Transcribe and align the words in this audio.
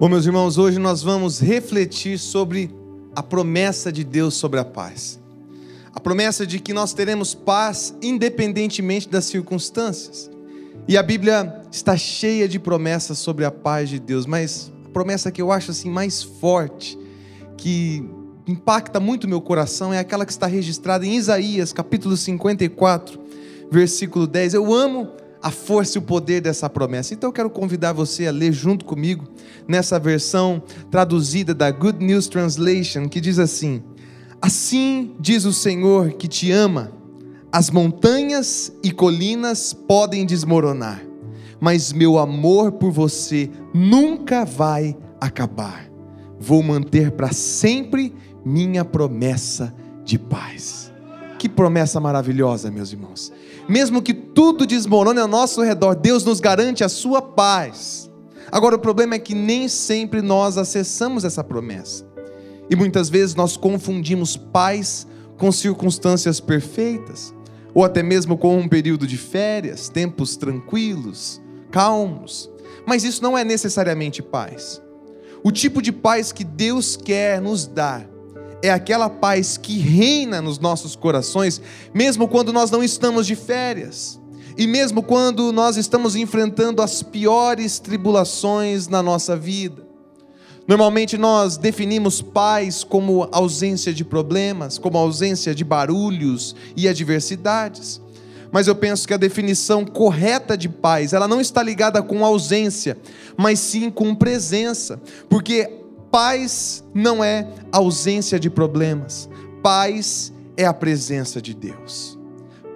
Bom, 0.00 0.08
meus 0.08 0.26
irmãos, 0.26 0.58
hoje 0.58 0.78
nós 0.78 1.02
vamos 1.02 1.40
refletir 1.40 2.20
sobre 2.20 2.70
a 3.16 3.20
promessa 3.20 3.90
de 3.90 4.04
Deus 4.04 4.34
sobre 4.34 4.60
a 4.60 4.64
paz. 4.64 5.18
A 5.92 5.98
promessa 5.98 6.46
de 6.46 6.60
que 6.60 6.72
nós 6.72 6.92
teremos 6.92 7.34
paz 7.34 7.92
independentemente 8.00 9.08
das 9.08 9.24
circunstâncias. 9.24 10.30
E 10.86 10.96
a 10.96 11.02
Bíblia 11.02 11.62
está 11.72 11.96
cheia 11.96 12.48
de 12.48 12.60
promessas 12.60 13.18
sobre 13.18 13.44
a 13.44 13.50
paz 13.50 13.88
de 13.88 13.98
Deus, 13.98 14.24
mas 14.24 14.70
a 14.86 14.88
promessa 14.90 15.32
que 15.32 15.42
eu 15.42 15.50
acho 15.50 15.72
assim 15.72 15.90
mais 15.90 16.22
forte, 16.22 16.96
que 17.56 18.08
impacta 18.46 19.00
muito 19.00 19.26
meu 19.26 19.40
coração, 19.40 19.92
é 19.92 19.98
aquela 19.98 20.24
que 20.24 20.30
está 20.30 20.46
registrada 20.46 21.04
em 21.04 21.16
Isaías, 21.16 21.72
capítulo 21.72 22.16
54, 22.16 23.18
versículo 23.68 24.28
10. 24.28 24.54
Eu 24.54 24.72
amo 24.72 25.08
a 25.42 25.50
força 25.50 25.98
e 25.98 26.00
o 26.00 26.02
poder 26.02 26.40
dessa 26.40 26.68
promessa. 26.68 27.14
Então 27.14 27.28
eu 27.28 27.32
quero 27.32 27.50
convidar 27.50 27.92
você 27.92 28.26
a 28.26 28.32
ler 28.32 28.52
junto 28.52 28.84
comigo 28.84 29.24
nessa 29.66 29.98
versão 29.98 30.62
traduzida 30.90 31.54
da 31.54 31.70
Good 31.70 32.04
News 32.04 32.28
Translation, 32.28 33.08
que 33.08 33.20
diz 33.20 33.38
assim: 33.38 33.82
Assim 34.40 35.14
diz 35.18 35.44
o 35.44 35.52
Senhor 35.52 36.12
que 36.12 36.28
te 36.28 36.50
ama, 36.50 36.92
as 37.50 37.70
montanhas 37.70 38.72
e 38.82 38.90
colinas 38.90 39.72
podem 39.72 40.26
desmoronar, 40.26 41.02
mas 41.60 41.92
meu 41.92 42.18
amor 42.18 42.72
por 42.72 42.90
você 42.90 43.50
nunca 43.74 44.44
vai 44.44 44.96
acabar. 45.20 45.88
Vou 46.38 46.62
manter 46.62 47.10
para 47.12 47.32
sempre 47.32 48.14
minha 48.44 48.84
promessa 48.84 49.74
de 50.04 50.18
paz. 50.18 50.87
Que 51.38 51.48
promessa 51.48 52.00
maravilhosa, 52.00 52.70
meus 52.70 52.92
irmãos 52.92 53.32
mesmo 53.68 54.00
que 54.00 54.14
tudo 54.14 54.66
desmorone 54.66 55.20
ao 55.20 55.28
nosso 55.28 55.62
redor, 55.62 55.94
Deus 55.94 56.24
nos 56.24 56.40
garante 56.40 56.82
a 56.82 56.88
sua 56.88 57.20
paz. 57.20 58.10
Agora, 58.50 58.76
o 58.76 58.78
problema 58.78 59.14
é 59.14 59.18
que 59.18 59.34
nem 59.34 59.68
sempre 59.68 60.22
nós 60.22 60.56
acessamos 60.56 61.22
essa 61.22 61.44
promessa. 61.44 62.06
E 62.70 62.74
muitas 62.74 63.10
vezes 63.10 63.34
nós 63.34 63.58
confundimos 63.58 64.38
paz 64.38 65.06
com 65.36 65.52
circunstâncias 65.52 66.40
perfeitas, 66.40 67.34
ou 67.74 67.84
até 67.84 68.02
mesmo 68.02 68.38
com 68.38 68.56
um 68.58 68.66
período 68.66 69.06
de 69.06 69.18
férias, 69.18 69.90
tempos 69.90 70.34
tranquilos, 70.34 71.40
calmos. 71.70 72.50
Mas 72.86 73.04
isso 73.04 73.22
não 73.22 73.36
é 73.36 73.44
necessariamente 73.44 74.22
paz. 74.22 74.80
O 75.44 75.52
tipo 75.52 75.82
de 75.82 75.92
paz 75.92 76.32
que 76.32 76.42
Deus 76.42 76.96
quer 76.96 77.40
nos 77.40 77.66
dar 77.66 78.08
é 78.62 78.70
aquela 78.70 79.08
paz 79.08 79.56
que 79.56 79.78
reina 79.78 80.42
nos 80.42 80.58
nossos 80.58 80.96
corações, 80.96 81.60
mesmo 81.94 82.28
quando 82.28 82.52
nós 82.52 82.70
não 82.70 82.82
estamos 82.82 83.26
de 83.26 83.34
férias, 83.36 84.20
e 84.56 84.66
mesmo 84.66 85.02
quando 85.02 85.52
nós 85.52 85.76
estamos 85.76 86.16
enfrentando 86.16 86.82
as 86.82 87.02
piores 87.02 87.78
tribulações 87.78 88.88
na 88.88 89.02
nossa 89.02 89.36
vida. 89.36 89.86
Normalmente 90.66 91.16
nós 91.16 91.56
definimos 91.56 92.20
paz 92.20 92.84
como 92.84 93.26
ausência 93.32 93.94
de 93.94 94.04
problemas, 94.04 94.76
como 94.76 94.98
ausência 94.98 95.54
de 95.54 95.64
barulhos 95.64 96.54
e 96.76 96.86
adversidades. 96.86 98.02
Mas 98.52 98.66
eu 98.66 98.74
penso 98.74 99.06
que 99.06 99.14
a 99.14 99.18
definição 99.18 99.84
correta 99.84 100.56
de 100.56 100.68
paz, 100.68 101.12
ela 101.12 101.28
não 101.28 101.40
está 101.40 101.62
ligada 101.62 102.02
com 102.02 102.24
ausência, 102.24 102.98
mas 103.36 103.58
sim 103.60 103.90
com 103.90 104.14
presença, 104.14 105.00
porque 105.28 105.77
Paz 106.10 106.82
não 106.94 107.22
é 107.22 107.46
ausência 107.70 108.40
de 108.40 108.48
problemas, 108.48 109.28
paz 109.62 110.32
é 110.56 110.64
a 110.64 110.72
presença 110.72 111.40
de 111.40 111.52
Deus. 111.52 112.18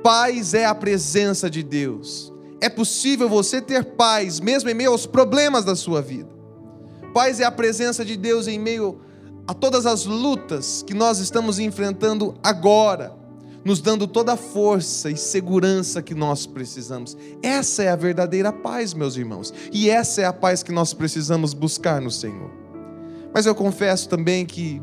Paz 0.03 0.53
é 0.53 0.66
a 0.66 0.75
presença 0.75 1.48
de 1.48 1.62
Deus. 1.62 2.32
É 2.60 2.69
possível 2.69 3.28
você 3.28 3.60
ter 3.60 3.84
paz 3.84 4.38
mesmo 4.38 4.69
em 4.69 4.75
meio 4.75 4.91
aos 4.91 5.06
problemas 5.06 5.65
da 5.65 5.75
sua 5.75 6.03
vida. 6.03 6.28
Paz 7.15 7.41
é 7.41 7.44
a 7.44 7.50
presença 7.50 8.04
de 8.04 8.16
Deus 8.16 8.47
em 8.47 8.59
meio 8.59 9.00
a 9.47 9.54
todas 9.54 9.87
as 9.87 10.04
lutas 10.04 10.84
que 10.87 10.94
nós 10.94 11.19
estamos 11.19 11.59
enfrentando 11.59 12.34
agora, 12.43 13.14
nos 13.64 13.81
dando 13.81 14.06
toda 14.06 14.34
a 14.34 14.37
força 14.37 15.10
e 15.10 15.16
segurança 15.16 16.03
que 16.03 16.14
nós 16.14 16.47
precisamos. 16.47 17.16
Essa 17.43 17.82
é 17.82 17.88
a 17.88 17.97
verdadeira 17.97 18.53
paz, 18.53 18.94
meus 18.94 19.16
irmãos, 19.16 19.53
e 19.72 19.88
essa 19.88 20.20
é 20.20 20.25
a 20.25 20.32
paz 20.32 20.62
que 20.62 20.72
nós 20.72 20.93
precisamos 20.94 21.54
buscar 21.54 22.00
no 22.00 22.10
Senhor. 22.10 22.62
Mas 23.34 23.47
eu 23.47 23.54
confesso 23.54 24.09
também 24.09 24.44
que 24.44 24.81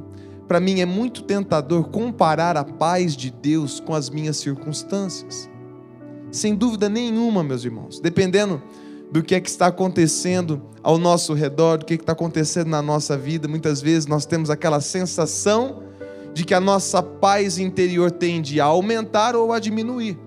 para 0.47 0.59
mim 0.59 0.79
é 0.79 0.85
muito 0.85 1.23
tentador 1.23 1.89
comparar 1.89 2.57
a 2.57 2.63
paz 2.63 3.15
de 3.15 3.29
Deus 3.29 3.79
com 3.79 3.93
as 3.93 4.09
minhas 4.09 4.37
circunstâncias. 4.37 5.47
Sem 6.31 6.55
dúvida 6.55 6.89
nenhuma, 6.89 7.43
meus 7.43 7.63
irmãos, 7.63 7.99
dependendo 7.99 8.61
do 9.11 9.21
que 9.21 9.35
é 9.35 9.39
que 9.39 9.49
está 9.49 9.67
acontecendo 9.67 10.61
ao 10.81 10.97
nosso 10.97 11.33
redor, 11.33 11.77
do 11.77 11.85
que, 11.85 11.93
é 11.93 11.97
que 11.97 12.03
está 12.03 12.13
acontecendo 12.13 12.69
na 12.69 12.81
nossa 12.81 13.17
vida, 13.17 13.47
muitas 13.47 13.81
vezes 13.81 14.07
nós 14.07 14.25
temos 14.25 14.49
aquela 14.49 14.81
sensação 14.81 15.83
de 16.33 16.43
que 16.43 16.53
a 16.53 16.59
nossa 16.59 17.03
paz 17.03 17.59
interior 17.59 18.09
tende 18.09 18.59
a 18.59 18.65
aumentar 18.65 19.35
ou 19.35 19.51
a 19.51 19.59
diminuir. 19.59 20.17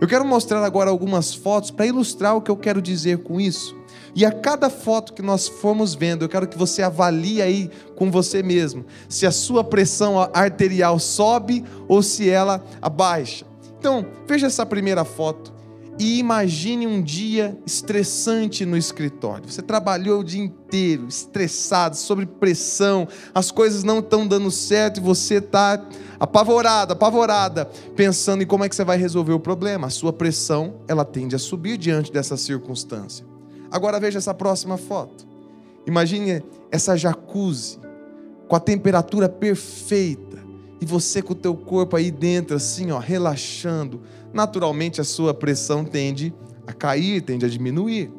Eu 0.00 0.08
quero 0.08 0.24
mostrar 0.24 0.64
agora 0.64 0.90
algumas 0.90 1.34
fotos 1.34 1.70
para 1.70 1.86
ilustrar 1.86 2.36
o 2.36 2.42
que 2.42 2.50
eu 2.50 2.56
quero 2.56 2.82
dizer 2.82 3.18
com 3.18 3.40
isso. 3.40 3.75
E 4.16 4.24
a 4.24 4.32
cada 4.32 4.70
foto 4.70 5.12
que 5.12 5.20
nós 5.20 5.46
formos 5.46 5.94
vendo, 5.94 6.24
eu 6.24 6.28
quero 6.30 6.48
que 6.48 6.56
você 6.56 6.82
avalie 6.82 7.42
aí 7.42 7.70
com 7.94 8.10
você 8.10 8.42
mesmo 8.42 8.86
se 9.10 9.26
a 9.26 9.30
sua 9.30 9.62
pressão 9.62 10.18
arterial 10.32 10.98
sobe 10.98 11.62
ou 11.86 12.02
se 12.02 12.30
ela 12.30 12.64
abaixa. 12.80 13.44
Então, 13.78 14.06
veja 14.26 14.46
essa 14.46 14.64
primeira 14.64 15.04
foto 15.04 15.52
e 15.98 16.18
imagine 16.18 16.86
um 16.86 17.02
dia 17.02 17.58
estressante 17.66 18.64
no 18.64 18.78
escritório. 18.78 19.50
Você 19.50 19.60
trabalhou 19.60 20.20
o 20.20 20.24
dia 20.24 20.42
inteiro, 20.42 21.08
estressado, 21.08 21.94
sob 21.94 22.24
pressão, 22.24 23.06
as 23.34 23.50
coisas 23.50 23.84
não 23.84 23.98
estão 23.98 24.26
dando 24.26 24.50
certo 24.50 24.96
e 24.96 25.02
você 25.02 25.34
está 25.34 25.86
apavorado, 26.18 26.94
apavorada, 26.94 27.66
pensando 27.94 28.42
em 28.42 28.46
como 28.46 28.64
é 28.64 28.68
que 28.68 28.74
você 28.74 28.84
vai 28.84 28.96
resolver 28.96 29.34
o 29.34 29.40
problema. 29.40 29.88
A 29.88 29.90
sua 29.90 30.12
pressão, 30.12 30.76
ela 30.88 31.04
tende 31.04 31.36
a 31.36 31.38
subir 31.38 31.76
diante 31.76 32.10
dessa 32.10 32.38
circunstância. 32.38 33.35
Agora 33.70 34.00
veja 34.00 34.18
essa 34.18 34.34
próxima 34.34 34.76
foto. 34.76 35.26
Imagine 35.86 36.42
essa 36.70 36.96
jacuzzi 36.96 37.78
com 38.48 38.56
a 38.56 38.60
temperatura 38.60 39.28
perfeita 39.28 40.36
e 40.80 40.86
você 40.86 41.22
com 41.22 41.32
o 41.32 41.36
teu 41.36 41.54
corpo 41.54 41.96
aí 41.96 42.10
dentro 42.10 42.56
assim, 42.56 42.90
ó, 42.90 42.98
relaxando. 42.98 44.02
Naturalmente 44.32 45.00
a 45.00 45.04
sua 45.04 45.32
pressão 45.32 45.84
tende 45.84 46.34
a 46.66 46.72
cair, 46.72 47.22
tende 47.22 47.46
a 47.46 47.48
diminuir. 47.48 48.12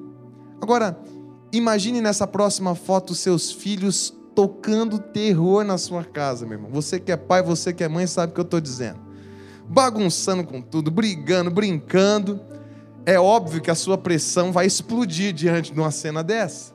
Agora, 0.62 0.98
imagine 1.52 2.02
nessa 2.02 2.26
próxima 2.26 2.74
foto 2.74 3.14
seus 3.14 3.52
filhos 3.52 4.14
tocando 4.34 5.00
terror 5.00 5.64
na 5.64 5.78
sua 5.78 6.04
casa, 6.04 6.46
meu 6.46 6.58
irmão. 6.58 6.72
Você 6.72 7.00
que 7.00 7.12
é 7.12 7.18
pai, 7.18 7.42
você 7.42 7.74
que 7.74 7.84
é 7.84 7.88
mãe, 7.88 8.08
sabe 8.08 8.32
o 8.32 8.36
que 8.36 8.40
eu 8.40 8.46
estou 8.46 8.62
dizendo. 8.62 9.00
Bagunçando 9.68 10.44
com 10.44 10.62
tudo, 10.62 10.90
brigando, 10.90 11.52
brincando 11.52 12.40
é 13.08 13.18
óbvio 13.18 13.62
que 13.62 13.72
a 13.72 13.76
sua 13.76 13.98
pressão 13.98 14.52
vai 14.52 14.66
explodir 14.66 15.32
diante 15.32 15.72
de 15.72 15.80
uma 15.80 15.92
cena 15.92 16.22
dessa. 16.22 16.74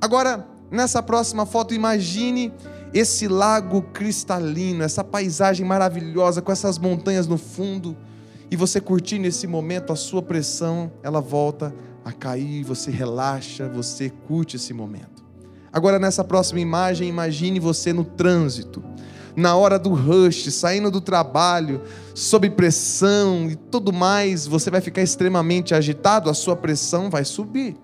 Agora, 0.00 0.48
nessa 0.70 1.02
próxima 1.02 1.44
foto, 1.44 1.74
imagine 1.74 2.50
esse 2.94 3.28
lago 3.28 3.82
cristalino, 3.82 4.82
essa 4.82 5.04
paisagem 5.04 5.66
maravilhosa 5.66 6.40
com 6.40 6.50
essas 6.50 6.78
montanhas 6.78 7.26
no 7.26 7.36
fundo, 7.36 7.94
e 8.50 8.56
você 8.56 8.80
curtindo 8.80 9.26
esse 9.26 9.46
momento, 9.46 9.92
a 9.92 9.96
sua 9.96 10.22
pressão, 10.22 10.90
ela 11.02 11.20
volta 11.20 11.74
a 12.02 12.10
cair, 12.10 12.64
você 12.64 12.90
relaxa, 12.90 13.68
você 13.68 14.08
curte 14.08 14.56
esse 14.56 14.72
momento. 14.72 15.22
Agora 15.70 15.98
nessa 15.98 16.24
próxima 16.24 16.60
imagem, 16.60 17.06
imagine 17.06 17.60
você 17.60 17.92
no 17.92 18.02
trânsito 18.02 18.82
na 19.36 19.56
hora 19.56 19.78
do 19.78 19.94
rush, 19.94 20.52
saindo 20.52 20.90
do 20.90 21.00
trabalho, 21.00 21.82
sob 22.14 22.48
pressão 22.50 23.48
e 23.50 23.56
tudo 23.56 23.92
mais, 23.92 24.46
você 24.46 24.70
vai 24.70 24.80
ficar 24.80 25.02
extremamente 25.02 25.74
agitado, 25.74 26.28
a 26.28 26.34
sua 26.34 26.56
pressão 26.56 27.08
vai 27.10 27.24
subir. 27.24 27.76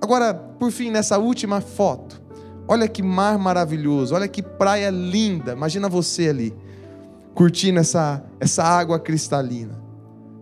Agora, 0.00 0.34
por 0.34 0.70
fim, 0.72 0.90
nessa 0.90 1.18
última 1.18 1.60
foto, 1.60 2.20
olha 2.66 2.88
que 2.88 3.02
mar 3.02 3.38
maravilhoso, 3.38 4.14
olha 4.14 4.26
que 4.26 4.42
praia 4.42 4.90
linda. 4.90 5.52
Imagina 5.52 5.88
você 5.88 6.28
ali, 6.28 6.54
curtindo 7.34 7.78
essa, 7.78 8.22
essa 8.40 8.64
água 8.64 8.98
cristalina, 8.98 9.80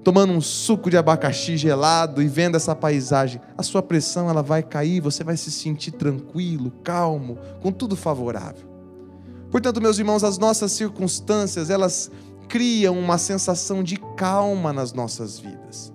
tomando 0.03 0.33
um 0.33 0.41
suco 0.41 0.89
de 0.89 0.97
abacaxi 0.97 1.57
gelado 1.57 2.23
e 2.23 2.27
vendo 2.27 2.57
essa 2.57 2.75
paisagem. 2.75 3.41
A 3.57 3.63
sua 3.63 3.83
pressão 3.83 4.31
ela 4.31 4.43
vai 4.43 4.63
cair, 4.63 5.01
você 5.01 5.23
vai 5.23 5.37
se 5.37 5.51
sentir 5.51 5.91
tranquilo, 5.93 6.73
calmo, 6.83 7.37
com 7.61 7.71
tudo 7.71 7.97
favorável. 7.97 8.70
Portanto, 9.51 9.81
meus 9.81 9.99
irmãos, 9.99 10.23
as 10.23 10.39
nossas 10.39 10.73
circunstâncias, 10.73 11.71
elas 11.71 12.11
criam 12.49 12.99
uma 12.99 13.19
sensação 13.19 13.83
de 13.83 13.97
calma 14.17 14.73
nas 14.73 14.93
nossas 14.93 15.39
vidas. 15.39 15.93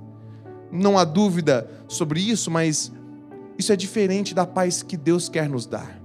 Não 0.72 0.98
há 0.98 1.04
dúvida 1.04 1.70
sobre 1.88 2.20
isso, 2.20 2.52
mas 2.52 2.92
isso 3.58 3.72
é 3.72 3.76
diferente 3.76 4.34
da 4.34 4.46
paz 4.46 4.84
que 4.84 4.98
Deus 4.98 5.30
quer 5.30 5.50
nos 5.50 5.66
dar. 5.66 6.02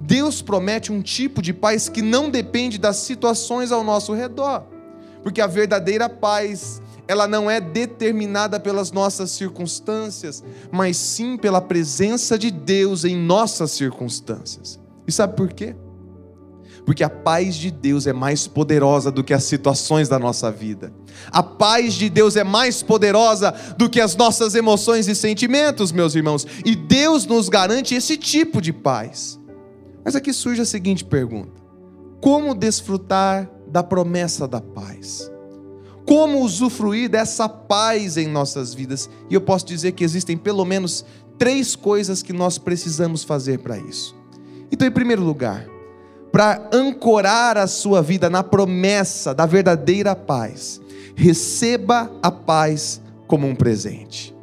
Deus 0.00 0.42
promete 0.42 0.92
um 0.92 1.00
tipo 1.02 1.40
de 1.40 1.52
paz 1.52 1.88
que 1.88 2.02
não 2.02 2.30
depende 2.30 2.78
das 2.78 2.96
situações 2.98 3.72
ao 3.72 3.82
nosso 3.82 4.12
redor. 4.12 4.64
Porque 5.22 5.40
a 5.40 5.46
verdadeira 5.46 6.08
paz, 6.08 6.80
ela 7.08 7.26
não 7.26 7.50
é 7.50 7.60
determinada 7.60 8.60
pelas 8.60 8.92
nossas 8.92 9.30
circunstâncias, 9.30 10.44
mas 10.70 10.96
sim 10.96 11.36
pela 11.36 11.60
presença 11.60 12.38
de 12.38 12.50
Deus 12.50 13.04
em 13.04 13.16
nossas 13.16 13.72
circunstâncias. 13.72 14.78
E 15.06 15.10
sabe 15.10 15.34
por 15.34 15.52
quê? 15.52 15.74
Porque 16.86 17.02
a 17.02 17.10
paz 17.10 17.56
de 17.56 17.68
Deus 17.68 18.06
é 18.06 18.12
mais 18.12 18.46
poderosa 18.46 19.10
do 19.10 19.24
que 19.24 19.34
as 19.34 19.42
situações 19.42 20.08
da 20.08 20.20
nossa 20.20 20.52
vida. 20.52 20.92
A 21.32 21.42
paz 21.42 21.94
de 21.94 22.08
Deus 22.08 22.36
é 22.36 22.44
mais 22.44 22.80
poderosa 22.80 23.52
do 23.76 23.90
que 23.90 24.00
as 24.00 24.14
nossas 24.14 24.54
emoções 24.54 25.08
e 25.08 25.14
sentimentos, 25.14 25.90
meus 25.90 26.14
irmãos. 26.14 26.46
E 26.64 26.76
Deus 26.76 27.26
nos 27.26 27.48
garante 27.48 27.96
esse 27.96 28.16
tipo 28.16 28.62
de 28.62 28.72
paz. 28.72 29.36
Mas 30.04 30.14
aqui 30.14 30.32
surge 30.32 30.62
a 30.62 30.64
seguinte 30.64 31.04
pergunta: 31.04 31.60
Como 32.20 32.54
desfrutar 32.54 33.50
da 33.66 33.82
promessa 33.82 34.46
da 34.46 34.60
paz? 34.60 35.28
Como 36.06 36.40
usufruir 36.40 37.10
dessa 37.10 37.48
paz 37.48 38.16
em 38.16 38.28
nossas 38.28 38.72
vidas? 38.72 39.10
E 39.28 39.34
eu 39.34 39.40
posso 39.40 39.66
dizer 39.66 39.90
que 39.90 40.04
existem 40.04 40.36
pelo 40.36 40.64
menos 40.64 41.04
três 41.36 41.74
coisas 41.74 42.22
que 42.22 42.32
nós 42.32 42.58
precisamos 42.58 43.24
fazer 43.24 43.58
para 43.58 43.76
isso. 43.76 44.14
Então, 44.70 44.86
em 44.86 44.90
primeiro 44.90 45.24
lugar, 45.24 45.66
para 46.36 46.68
ancorar 46.70 47.56
a 47.56 47.66
sua 47.66 48.02
vida 48.02 48.28
na 48.28 48.42
promessa 48.42 49.32
da 49.32 49.46
verdadeira 49.46 50.14
paz, 50.14 50.78
receba 51.14 52.12
a 52.22 52.30
paz 52.30 53.00
como 53.26 53.46
um 53.46 53.54
presente. 53.54 54.36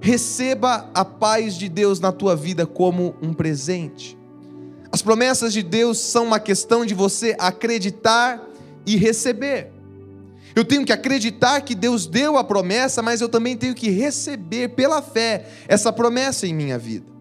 Receba 0.00 0.88
a 0.94 1.04
paz 1.04 1.56
de 1.56 1.68
Deus 1.68 1.98
na 1.98 2.12
tua 2.12 2.36
vida 2.36 2.64
como 2.66 3.16
um 3.20 3.32
presente. 3.32 4.16
As 4.92 5.02
promessas 5.02 5.52
de 5.52 5.60
Deus 5.60 5.98
são 5.98 6.24
uma 6.24 6.38
questão 6.38 6.86
de 6.86 6.94
você 6.94 7.34
acreditar 7.36 8.40
e 8.86 8.94
receber. 8.94 9.72
Eu 10.54 10.64
tenho 10.64 10.86
que 10.86 10.92
acreditar 10.92 11.62
que 11.62 11.74
Deus 11.74 12.06
deu 12.06 12.38
a 12.38 12.44
promessa, 12.44 13.02
mas 13.02 13.20
eu 13.20 13.28
também 13.28 13.56
tenho 13.56 13.74
que 13.74 13.90
receber 13.90 14.68
pela 14.68 15.02
fé 15.02 15.48
essa 15.66 15.92
promessa 15.92 16.46
em 16.46 16.54
minha 16.54 16.78
vida. 16.78 17.17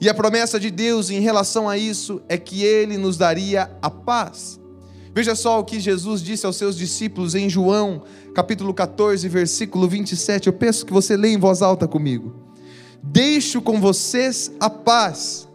E 0.00 0.08
a 0.08 0.14
promessa 0.14 0.60
de 0.60 0.70
Deus 0.70 1.10
em 1.10 1.20
relação 1.20 1.68
a 1.68 1.78
isso 1.78 2.20
é 2.28 2.36
que 2.36 2.62
ele 2.62 2.98
nos 2.98 3.16
daria 3.16 3.70
a 3.80 3.88
paz. 3.88 4.60
Veja 5.14 5.34
só 5.34 5.58
o 5.58 5.64
que 5.64 5.80
Jesus 5.80 6.20
disse 6.20 6.44
aos 6.44 6.56
seus 6.56 6.76
discípulos 6.76 7.34
em 7.34 7.48
João, 7.48 8.02
capítulo 8.34 8.74
14, 8.74 9.26
versículo 9.28 9.88
27. 9.88 10.48
Eu 10.48 10.52
peço 10.52 10.84
que 10.84 10.92
você 10.92 11.16
leia 11.16 11.32
em 11.32 11.38
voz 11.38 11.62
alta 11.62 11.88
comigo. 11.88 12.34
Deixo 13.02 13.62
com 13.62 13.80
vocês 13.80 14.52
a 14.60 14.68
paz. 14.68 15.48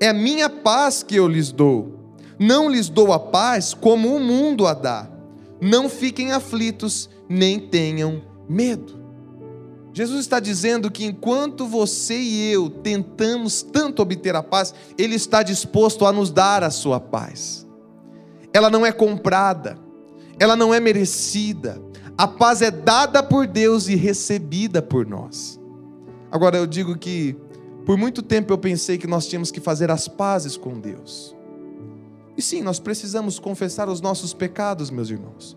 É 0.00 0.08
a 0.08 0.14
minha 0.14 0.50
paz 0.50 1.04
que 1.04 1.14
eu 1.14 1.28
lhes 1.28 1.52
dou. 1.52 2.16
Não 2.38 2.68
lhes 2.68 2.88
dou 2.88 3.12
a 3.12 3.18
paz 3.20 3.72
como 3.72 4.16
o 4.16 4.18
mundo 4.18 4.66
a 4.66 4.74
dá. 4.74 5.08
Não 5.60 5.88
fiquem 5.88 6.32
aflitos, 6.32 7.08
nem 7.28 7.60
tenham 7.60 8.20
medo. 8.48 9.03
Jesus 9.94 10.22
está 10.22 10.40
dizendo 10.40 10.90
que 10.90 11.04
enquanto 11.04 11.68
você 11.68 12.18
e 12.18 12.50
eu 12.50 12.68
tentamos 12.68 13.62
tanto 13.62 14.02
obter 14.02 14.34
a 14.34 14.42
paz, 14.42 14.74
Ele 14.98 15.14
está 15.14 15.40
disposto 15.40 16.04
a 16.04 16.12
nos 16.12 16.32
dar 16.32 16.64
a 16.64 16.70
sua 16.70 16.98
paz. 16.98 17.64
Ela 18.52 18.68
não 18.68 18.84
é 18.84 18.90
comprada, 18.90 19.78
ela 20.36 20.56
não 20.56 20.74
é 20.74 20.80
merecida. 20.80 21.80
A 22.18 22.26
paz 22.26 22.60
é 22.60 22.72
dada 22.72 23.22
por 23.22 23.46
Deus 23.46 23.86
e 23.86 23.94
recebida 23.94 24.82
por 24.82 25.06
nós. 25.06 25.60
Agora 26.28 26.56
eu 26.56 26.66
digo 26.66 26.98
que 26.98 27.36
por 27.86 27.96
muito 27.96 28.20
tempo 28.20 28.52
eu 28.52 28.58
pensei 28.58 28.98
que 28.98 29.06
nós 29.06 29.28
tínhamos 29.28 29.52
que 29.52 29.60
fazer 29.60 29.92
as 29.92 30.08
pazes 30.08 30.56
com 30.56 30.80
Deus. 30.80 31.36
E 32.36 32.42
sim, 32.42 32.62
nós 32.62 32.80
precisamos 32.80 33.38
confessar 33.38 33.88
os 33.88 34.00
nossos 34.00 34.34
pecados, 34.34 34.90
meus 34.90 35.08
irmãos, 35.08 35.56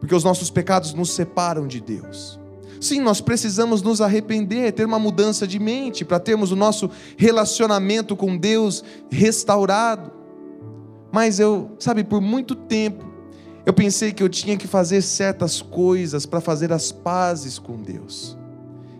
porque 0.00 0.14
os 0.14 0.24
nossos 0.24 0.48
pecados 0.48 0.94
nos 0.94 1.10
separam 1.10 1.66
de 1.66 1.82
Deus. 1.82 2.40
Sim, 2.82 3.00
nós 3.00 3.20
precisamos 3.20 3.80
nos 3.80 4.00
arrepender, 4.00 4.72
ter 4.72 4.84
uma 4.84 4.98
mudança 4.98 5.46
de 5.46 5.60
mente 5.60 6.04
para 6.04 6.18
termos 6.18 6.50
o 6.50 6.56
nosso 6.56 6.90
relacionamento 7.16 8.16
com 8.16 8.36
Deus 8.36 8.82
restaurado. 9.08 10.10
Mas 11.12 11.38
eu, 11.38 11.76
sabe, 11.78 12.02
por 12.02 12.20
muito 12.20 12.56
tempo, 12.56 13.04
eu 13.64 13.72
pensei 13.72 14.10
que 14.10 14.20
eu 14.20 14.28
tinha 14.28 14.56
que 14.56 14.66
fazer 14.66 15.00
certas 15.00 15.62
coisas 15.62 16.26
para 16.26 16.40
fazer 16.40 16.72
as 16.72 16.90
pazes 16.90 17.56
com 17.56 17.80
Deus. 17.80 18.36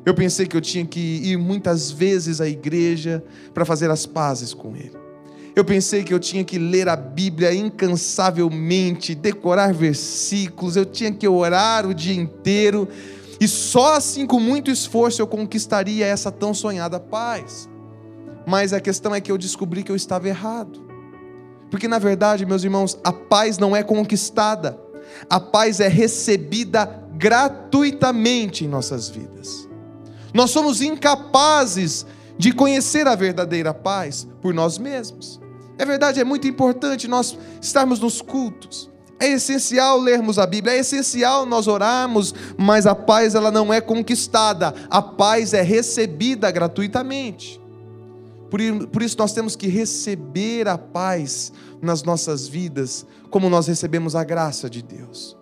Eu 0.06 0.14
pensei 0.14 0.46
que 0.46 0.56
eu 0.56 0.60
tinha 0.60 0.86
que 0.86 1.00
ir 1.00 1.36
muitas 1.36 1.90
vezes 1.90 2.40
à 2.40 2.48
igreja 2.48 3.20
para 3.52 3.64
fazer 3.64 3.90
as 3.90 4.06
pazes 4.06 4.54
com 4.54 4.76
Ele. 4.76 4.96
Eu 5.56 5.64
pensei 5.64 6.04
que 6.04 6.14
eu 6.14 6.20
tinha 6.20 6.44
que 6.44 6.56
ler 6.56 6.88
a 6.88 6.94
Bíblia 6.94 7.52
incansavelmente, 7.52 9.12
decorar 9.12 9.74
versículos, 9.74 10.76
eu 10.76 10.86
tinha 10.86 11.10
que 11.10 11.26
orar 11.26 11.84
o 11.84 11.92
dia 11.92 12.14
inteiro 12.14 12.88
e 13.42 13.48
só 13.48 13.94
assim, 13.94 14.24
com 14.24 14.38
muito 14.38 14.70
esforço, 14.70 15.20
eu 15.20 15.26
conquistaria 15.26 16.06
essa 16.06 16.30
tão 16.30 16.54
sonhada 16.54 17.00
paz. 17.00 17.68
Mas 18.46 18.72
a 18.72 18.80
questão 18.80 19.12
é 19.12 19.20
que 19.20 19.32
eu 19.32 19.36
descobri 19.36 19.82
que 19.82 19.90
eu 19.90 19.96
estava 19.96 20.28
errado. 20.28 20.80
Porque 21.68 21.88
na 21.88 21.98
verdade, 21.98 22.46
meus 22.46 22.62
irmãos, 22.62 22.96
a 23.02 23.12
paz 23.12 23.58
não 23.58 23.74
é 23.74 23.82
conquistada, 23.82 24.78
a 25.28 25.40
paz 25.40 25.80
é 25.80 25.88
recebida 25.88 26.86
gratuitamente 27.16 28.64
em 28.64 28.68
nossas 28.68 29.08
vidas. 29.08 29.68
Nós 30.32 30.52
somos 30.52 30.80
incapazes 30.80 32.06
de 32.38 32.52
conhecer 32.52 33.08
a 33.08 33.16
verdadeira 33.16 33.74
paz 33.74 34.24
por 34.40 34.54
nós 34.54 34.78
mesmos. 34.78 35.40
É 35.76 35.84
verdade, 35.84 36.20
é 36.20 36.24
muito 36.24 36.46
importante 36.46 37.08
nós 37.08 37.36
estarmos 37.60 37.98
nos 37.98 38.22
cultos, 38.22 38.88
é 39.22 39.28
essencial 39.28 40.00
lermos 40.00 40.36
a 40.36 40.44
Bíblia, 40.44 40.74
é 40.74 40.78
essencial 40.80 41.46
nós 41.46 41.68
orarmos, 41.68 42.34
mas 42.58 42.86
a 42.86 42.94
paz 42.94 43.36
ela 43.36 43.52
não 43.52 43.72
é 43.72 43.80
conquistada, 43.80 44.74
a 44.90 45.00
paz 45.00 45.54
é 45.54 45.62
recebida 45.62 46.50
gratuitamente. 46.50 47.60
Por, 48.50 48.60
por 48.88 49.00
isso 49.00 49.16
nós 49.16 49.32
temos 49.32 49.54
que 49.54 49.68
receber 49.68 50.66
a 50.66 50.76
paz 50.76 51.52
nas 51.80 52.02
nossas 52.02 52.48
vidas, 52.48 53.06
como 53.30 53.48
nós 53.48 53.68
recebemos 53.68 54.16
a 54.16 54.24
graça 54.24 54.68
de 54.68 54.82
Deus. 54.82 55.36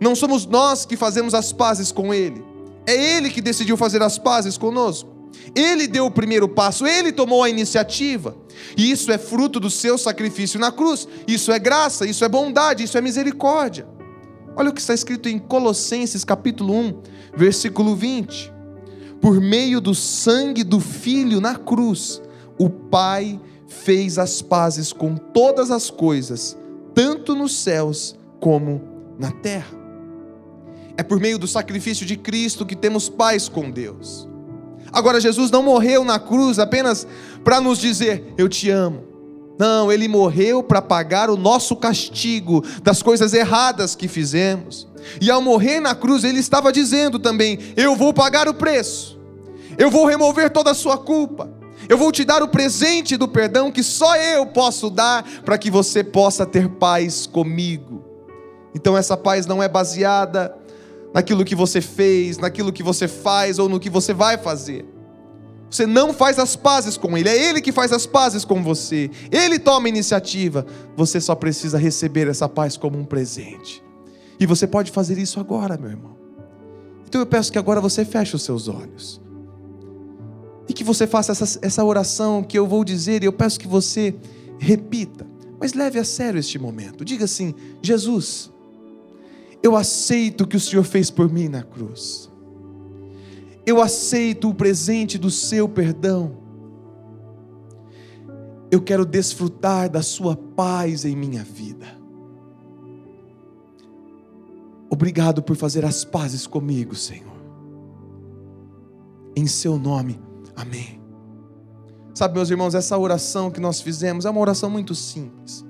Não 0.00 0.16
somos 0.16 0.46
nós 0.46 0.86
que 0.86 0.96
fazemos 0.96 1.34
as 1.34 1.52
pazes 1.52 1.92
com 1.92 2.12
Ele, 2.12 2.42
é 2.86 3.16
Ele 3.16 3.28
que 3.28 3.42
decidiu 3.42 3.76
fazer 3.76 4.02
as 4.02 4.18
pazes 4.18 4.56
conosco. 4.56 5.13
Ele 5.54 5.86
deu 5.86 6.06
o 6.06 6.10
primeiro 6.10 6.48
passo, 6.48 6.86
ele 6.86 7.12
tomou 7.12 7.42
a 7.42 7.50
iniciativa. 7.50 8.36
E 8.76 8.90
isso 8.90 9.10
é 9.12 9.18
fruto 9.18 9.60
do 9.60 9.70
seu 9.70 9.96
sacrifício 9.98 10.58
na 10.58 10.72
cruz. 10.72 11.06
Isso 11.26 11.52
é 11.52 11.58
graça, 11.58 12.06
isso 12.06 12.24
é 12.24 12.28
bondade, 12.28 12.84
isso 12.84 12.98
é 12.98 13.00
misericórdia. 13.00 13.86
Olha 14.56 14.70
o 14.70 14.72
que 14.72 14.80
está 14.80 14.94
escrito 14.94 15.28
em 15.28 15.38
Colossenses 15.38 16.24
capítulo 16.24 16.74
1, 16.74 17.02
versículo 17.36 17.96
20. 17.96 18.52
Por 19.20 19.40
meio 19.40 19.80
do 19.80 19.94
sangue 19.94 20.62
do 20.62 20.80
filho 20.80 21.40
na 21.40 21.56
cruz, 21.56 22.22
o 22.58 22.68
Pai 22.68 23.40
fez 23.66 24.18
as 24.18 24.40
pazes 24.42 24.92
com 24.92 25.16
todas 25.16 25.70
as 25.70 25.90
coisas, 25.90 26.56
tanto 26.94 27.34
nos 27.34 27.56
céus 27.56 28.16
como 28.38 28.80
na 29.18 29.30
terra. 29.30 29.84
É 30.96 31.02
por 31.02 31.18
meio 31.18 31.38
do 31.38 31.48
sacrifício 31.48 32.06
de 32.06 32.16
Cristo 32.16 32.64
que 32.64 32.76
temos 32.76 33.08
paz 33.08 33.48
com 33.48 33.70
Deus. 33.70 34.28
Agora, 34.94 35.20
Jesus 35.20 35.50
não 35.50 35.62
morreu 35.62 36.04
na 36.04 36.18
cruz 36.18 36.58
apenas 36.58 37.06
para 37.42 37.60
nos 37.60 37.78
dizer: 37.78 38.32
Eu 38.38 38.48
te 38.48 38.70
amo. 38.70 39.02
Não, 39.58 39.92
ele 39.92 40.08
morreu 40.08 40.62
para 40.62 40.82
pagar 40.82 41.30
o 41.30 41.36
nosso 41.36 41.76
castigo 41.76 42.64
das 42.82 43.02
coisas 43.02 43.32
erradas 43.32 43.94
que 43.94 44.08
fizemos. 44.08 44.88
E 45.20 45.30
ao 45.30 45.40
morrer 45.40 45.80
na 45.80 45.94
cruz, 45.94 46.24
ele 46.24 46.38
estava 46.38 46.72
dizendo 46.72 47.18
também: 47.18 47.58
Eu 47.76 47.96
vou 47.96 48.12
pagar 48.12 48.48
o 48.48 48.54
preço, 48.54 49.18
eu 49.76 49.90
vou 49.90 50.06
remover 50.06 50.50
toda 50.50 50.70
a 50.70 50.74
sua 50.74 50.96
culpa, 50.96 51.50
eu 51.88 51.98
vou 51.98 52.10
te 52.10 52.24
dar 52.24 52.42
o 52.42 52.48
presente 52.48 53.16
do 53.16 53.28
perdão 53.28 53.70
que 53.70 53.82
só 53.82 54.16
eu 54.16 54.46
posso 54.46 54.88
dar 54.88 55.24
para 55.44 55.58
que 55.58 55.70
você 55.70 56.02
possa 56.02 56.46
ter 56.46 56.68
paz 56.68 57.26
comigo. 57.26 58.02
Então, 58.74 58.96
essa 58.96 59.16
paz 59.16 59.46
não 59.46 59.62
é 59.62 59.68
baseada 59.68 60.56
naquilo 61.14 61.44
que 61.44 61.54
você 61.54 61.80
fez, 61.80 62.38
naquilo 62.38 62.72
que 62.72 62.82
você 62.82 63.06
faz 63.06 63.60
ou 63.60 63.68
no 63.68 63.78
que 63.78 63.88
você 63.88 64.12
vai 64.12 64.36
fazer. 64.36 64.84
Você 65.70 65.86
não 65.86 66.12
faz 66.12 66.38
as 66.40 66.56
pazes 66.56 66.96
com 66.96 67.16
Ele, 67.16 67.28
é 67.28 67.48
Ele 67.48 67.60
que 67.60 67.70
faz 67.70 67.92
as 67.92 68.04
pazes 68.04 68.44
com 68.44 68.62
você. 68.62 69.08
Ele 69.30 69.58
toma 69.58 69.88
iniciativa. 69.88 70.66
Você 70.96 71.20
só 71.20 71.34
precisa 71.36 71.78
receber 71.78 72.28
essa 72.28 72.48
paz 72.48 72.76
como 72.76 72.98
um 72.98 73.04
presente. 73.04 73.82
E 74.38 74.46
você 74.46 74.66
pode 74.66 74.90
fazer 74.90 75.16
isso 75.16 75.38
agora, 75.38 75.78
meu 75.78 75.90
irmão. 75.90 76.16
Então 77.06 77.20
eu 77.20 77.26
peço 77.26 77.52
que 77.52 77.58
agora 77.58 77.80
você 77.80 78.04
feche 78.04 78.34
os 78.34 78.42
seus 78.42 78.68
olhos. 78.68 79.20
E 80.68 80.72
que 80.72 80.82
você 80.82 81.06
faça 81.06 81.32
essa, 81.32 81.58
essa 81.62 81.84
oração 81.84 82.42
que 82.42 82.58
eu 82.58 82.66
vou 82.66 82.84
dizer, 82.84 83.22
e 83.22 83.26
eu 83.26 83.32
peço 83.32 83.58
que 83.58 83.68
você 83.68 84.14
repita. 84.58 85.26
Mas 85.60 85.74
leve 85.74 85.98
a 85.98 86.04
sério 86.04 86.40
este 86.40 86.58
momento. 86.58 87.04
Diga 87.04 87.24
assim: 87.24 87.54
Jesus, 87.82 88.52
eu 89.64 89.74
aceito 89.74 90.42
o 90.42 90.46
que 90.46 90.58
o 90.58 90.60
Senhor 90.60 90.84
fez 90.84 91.10
por 91.10 91.32
mim 91.32 91.48
na 91.48 91.62
cruz. 91.62 92.30
Eu 93.64 93.80
aceito 93.80 94.50
o 94.50 94.54
presente 94.54 95.16
do 95.16 95.30
seu 95.30 95.66
perdão. 95.66 96.36
Eu 98.70 98.82
quero 98.82 99.06
desfrutar 99.06 99.88
da 99.88 100.02
sua 100.02 100.36
paz 100.36 101.06
em 101.06 101.16
minha 101.16 101.42
vida. 101.42 101.86
Obrigado 104.90 105.42
por 105.42 105.56
fazer 105.56 105.82
as 105.82 106.04
pazes 106.04 106.46
comigo, 106.46 106.94
Senhor. 106.94 107.32
Em 109.34 109.46
seu 109.46 109.78
nome, 109.78 110.20
amém. 110.54 111.00
Sabe, 112.12 112.34
meus 112.34 112.50
irmãos, 112.50 112.74
essa 112.74 112.98
oração 112.98 113.50
que 113.50 113.60
nós 113.60 113.80
fizemos 113.80 114.26
é 114.26 114.30
uma 114.30 114.42
oração 114.42 114.68
muito 114.68 114.94
simples, 114.94 115.64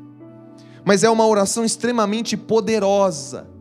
mas 0.84 1.04
é 1.04 1.08
uma 1.08 1.24
oração 1.24 1.64
extremamente 1.64 2.36
poderosa, 2.36 3.53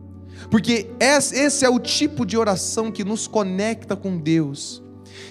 porque 0.50 0.90
esse 1.00 1.64
é 1.64 1.68
o 1.68 1.78
tipo 1.78 2.24
de 2.24 2.36
oração 2.36 2.90
que 2.90 3.04
nos 3.04 3.26
conecta 3.26 3.96
com 3.96 4.18
Deus 4.18 4.82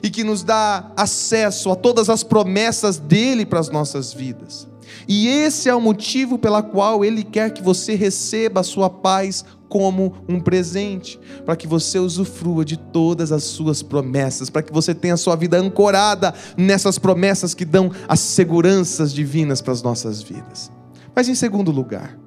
e 0.02 0.10
que 0.10 0.24
nos 0.24 0.44
dá 0.44 0.92
acesso 0.96 1.72
a 1.72 1.76
todas 1.76 2.10
as 2.10 2.24
promessas 2.24 2.98
dele 2.98 3.46
para 3.46 3.60
as 3.60 3.70
nossas 3.70 4.14
vidas. 4.14 4.68
E 5.08 5.28
esse 5.28 5.70
é 5.70 5.76
o 5.76 5.82
motivo 5.82 6.38
pela 6.38 6.62
qual 6.62 7.04
ele 7.04 7.24
quer 7.24 7.52
que 7.52 7.64
você 7.64 7.96
receba 7.96 8.62
a 8.62 8.64
sua 8.64 8.90
paz 8.90 9.44
como 9.68 10.14
um 10.30 10.40
presente, 10.40 11.20
para 11.46 11.56
que 11.56 11.66
você 11.66 11.98
usufrua 11.98 12.64
de 12.64 12.78
todas 12.78 13.32
as 13.32 13.44
suas 13.44 13.82
promessas, 13.82 14.48
para 14.48 14.62
que 14.62 14.72
você 14.72 14.94
tenha 14.94 15.16
a 15.16 15.18
sua 15.18 15.36
vida 15.36 15.58
ancorada 15.58 16.32
nessas 16.56 17.00
promessas 17.00 17.56
que 17.56 17.66
dão 17.66 17.92
as 18.08 18.20
seguranças 18.20 19.12
divinas 19.12 19.62
para 19.62 19.74
as 19.74 19.82
nossas 19.82 20.22
vidas. 20.22 20.72
Mas 21.16 21.28
em 21.28 21.34
segundo 21.34 21.72
lugar, 21.72 22.20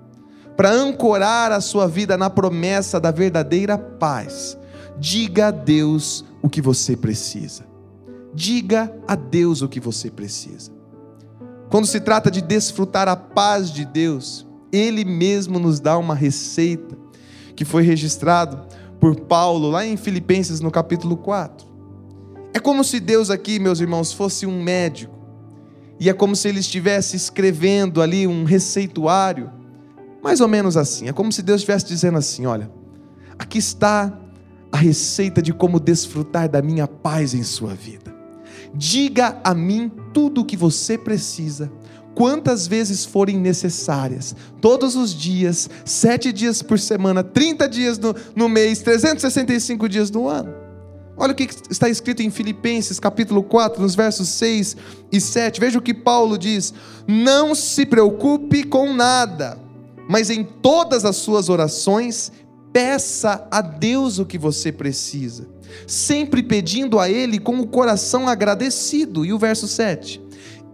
para 0.56 0.72
ancorar 0.72 1.52
a 1.52 1.60
sua 1.60 1.86
vida 1.86 2.16
na 2.16 2.30
promessa 2.30 2.98
da 2.98 3.10
verdadeira 3.10 3.76
paz, 3.76 4.56
diga 4.98 5.48
a 5.48 5.50
Deus 5.50 6.24
o 6.42 6.48
que 6.48 6.62
você 6.62 6.96
precisa. 6.96 7.66
Diga 8.32 8.94
a 9.06 9.14
Deus 9.14 9.62
o 9.62 9.68
que 9.68 9.80
você 9.80 10.10
precisa. 10.10 10.70
Quando 11.70 11.86
se 11.86 12.00
trata 12.00 12.30
de 12.30 12.40
desfrutar 12.40 13.08
a 13.08 13.16
paz 13.16 13.70
de 13.70 13.84
Deus, 13.84 14.46
Ele 14.72 15.04
mesmo 15.04 15.58
nos 15.58 15.80
dá 15.80 15.98
uma 15.98 16.14
receita 16.14 16.96
que 17.54 17.64
foi 17.64 17.82
registrado 17.82 18.66
por 19.00 19.20
Paulo 19.20 19.70
lá 19.70 19.84
em 19.84 19.96
Filipenses 19.96 20.60
no 20.60 20.70
capítulo 20.70 21.16
4. 21.16 21.66
É 22.54 22.58
como 22.58 22.84
se 22.84 23.00
Deus 23.00 23.30
aqui, 23.30 23.58
meus 23.58 23.80
irmãos, 23.80 24.12
fosse 24.12 24.46
um 24.46 24.62
médico. 24.62 25.14
E 25.98 26.08
é 26.08 26.12
como 26.12 26.36
se 26.36 26.48
ele 26.48 26.60
estivesse 26.60 27.16
escrevendo 27.16 28.02
ali 28.02 28.26
um 28.26 28.44
receituário, 28.44 29.50
mais 30.26 30.40
ou 30.40 30.48
menos 30.48 30.76
assim. 30.76 31.06
É 31.06 31.12
como 31.12 31.30
se 31.30 31.40
Deus 31.40 31.60
estivesse 31.60 31.86
dizendo 31.86 32.18
assim: 32.18 32.46
olha, 32.46 32.68
aqui 33.38 33.58
está 33.58 34.12
a 34.72 34.76
receita 34.76 35.40
de 35.40 35.52
como 35.52 35.78
desfrutar 35.78 36.48
da 36.48 36.60
minha 36.60 36.88
paz 36.88 37.32
em 37.32 37.44
sua 37.44 37.74
vida. 37.74 38.12
Diga 38.74 39.40
a 39.44 39.54
mim 39.54 39.88
tudo 40.12 40.40
o 40.40 40.44
que 40.44 40.56
você 40.56 40.98
precisa 40.98 41.70
quantas 42.12 42.66
vezes 42.66 43.04
forem 43.04 43.38
necessárias, 43.38 44.34
todos 44.60 44.96
os 44.96 45.14
dias, 45.14 45.70
sete 45.84 46.32
dias 46.32 46.60
por 46.60 46.78
semana, 46.78 47.22
30 47.22 47.68
dias 47.68 47.96
no, 47.96 48.12
no 48.34 48.48
mês, 48.48 48.80
365 48.80 49.88
dias 49.88 50.10
no 50.10 50.26
ano. 50.28 50.52
Olha 51.16 51.32
o 51.32 51.36
que 51.36 51.48
está 51.70 51.88
escrito 51.88 52.20
em 52.22 52.30
Filipenses, 52.30 52.98
capítulo 52.98 53.44
4, 53.44 53.80
nos 53.80 53.94
versos 53.94 54.28
6 54.30 54.76
e 55.12 55.20
7. 55.20 55.60
Veja 55.60 55.78
o 55.78 55.82
que 55.82 55.94
Paulo 55.94 56.36
diz: 56.36 56.74
Não 57.06 57.54
se 57.54 57.86
preocupe 57.86 58.64
com 58.64 58.92
nada, 58.92 59.64
mas 60.08 60.30
em 60.30 60.44
todas 60.44 61.04
as 61.04 61.16
suas 61.16 61.48
orações, 61.48 62.32
peça 62.72 63.46
a 63.50 63.60
Deus 63.60 64.18
o 64.18 64.26
que 64.26 64.38
você 64.38 64.70
precisa, 64.70 65.48
sempre 65.86 66.42
pedindo 66.42 66.98
a 66.98 67.08
Ele 67.08 67.38
com 67.38 67.58
o 67.58 67.66
coração 67.66 68.28
agradecido. 68.28 69.24
E 69.24 69.32
o 69.32 69.38
verso 69.38 69.66
7. 69.66 70.22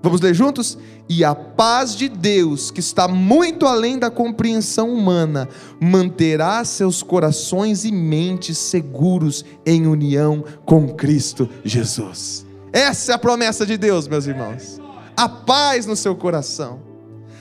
Vamos 0.03 0.21
ler 0.21 0.35
juntos? 0.35 0.77
E 1.09 1.25
a 1.25 1.35
paz 1.35 1.95
de 1.95 2.09
Deus, 2.09 2.71
que 2.71 2.81
está 2.81 3.07
muito 3.07 3.67
além 3.67 3.99
da 3.99 4.11
compreensão 4.11 4.93
humana, 4.93 5.49
manterá 5.81 6.65
seus 6.65 7.03
corações 7.03 7.85
e 7.85 7.93
mentes 7.93 8.59
seguros 8.59 9.45
em 9.65 9.87
união 9.87 10.45
com 10.65 10.89
Cristo 10.89 11.49
Jesus. 11.65 12.45
Essa 12.73 13.12
é 13.12 13.15
a 13.15 13.19
promessa 13.19 13.65
de 13.65 13.77
Deus, 13.77 14.09
meus 14.09 14.27
irmãos. 14.27 14.81
A 15.17 15.29
paz 15.29 15.87
no 15.87 15.95
seu 15.95 16.17
coração. 16.17 16.92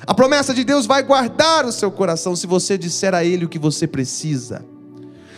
A 0.05 0.13
promessa 0.13 0.53
de 0.53 0.63
Deus 0.63 0.85
vai 0.85 1.03
guardar 1.03 1.65
o 1.65 1.71
seu 1.71 1.91
coração 1.91 2.35
se 2.35 2.47
você 2.47 2.77
disser 2.77 3.13
a 3.13 3.23
Ele 3.23 3.45
o 3.45 3.49
que 3.49 3.59
você 3.59 3.85
precisa. 3.85 4.65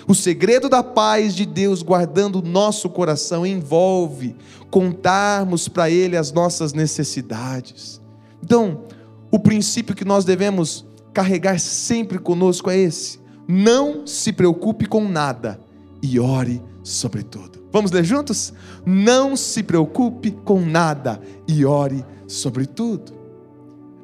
O 0.07 0.15
segredo 0.15 0.69
da 0.69 0.83
paz 0.83 1.35
de 1.35 1.45
Deus 1.45 1.81
guardando 1.81 2.39
o 2.39 2.41
nosso 2.41 2.89
coração 2.89 3.45
envolve 3.45 4.35
contarmos 4.69 5.67
para 5.67 5.89
Ele 5.89 6.17
as 6.17 6.31
nossas 6.31 6.73
necessidades. 6.73 8.01
Então, 8.41 8.83
o 9.31 9.39
princípio 9.39 9.95
que 9.95 10.05
nós 10.05 10.25
devemos 10.25 10.85
carregar 11.13 11.59
sempre 11.59 12.17
conosco 12.17 12.69
é 12.69 12.77
esse: 12.77 13.19
não 13.47 14.05
se 14.07 14.33
preocupe 14.33 14.85
com 14.85 15.07
nada 15.07 15.59
e 16.01 16.19
ore 16.19 16.61
sobre 16.83 17.23
tudo. 17.23 17.63
Vamos 17.71 17.91
ler 17.91 18.03
juntos? 18.03 18.53
Não 18.85 19.35
se 19.35 19.63
preocupe 19.63 20.31
com 20.31 20.59
nada 20.59 21.19
e 21.47 21.65
ore 21.65 22.05
sobre 22.27 22.65
tudo. 22.65 23.22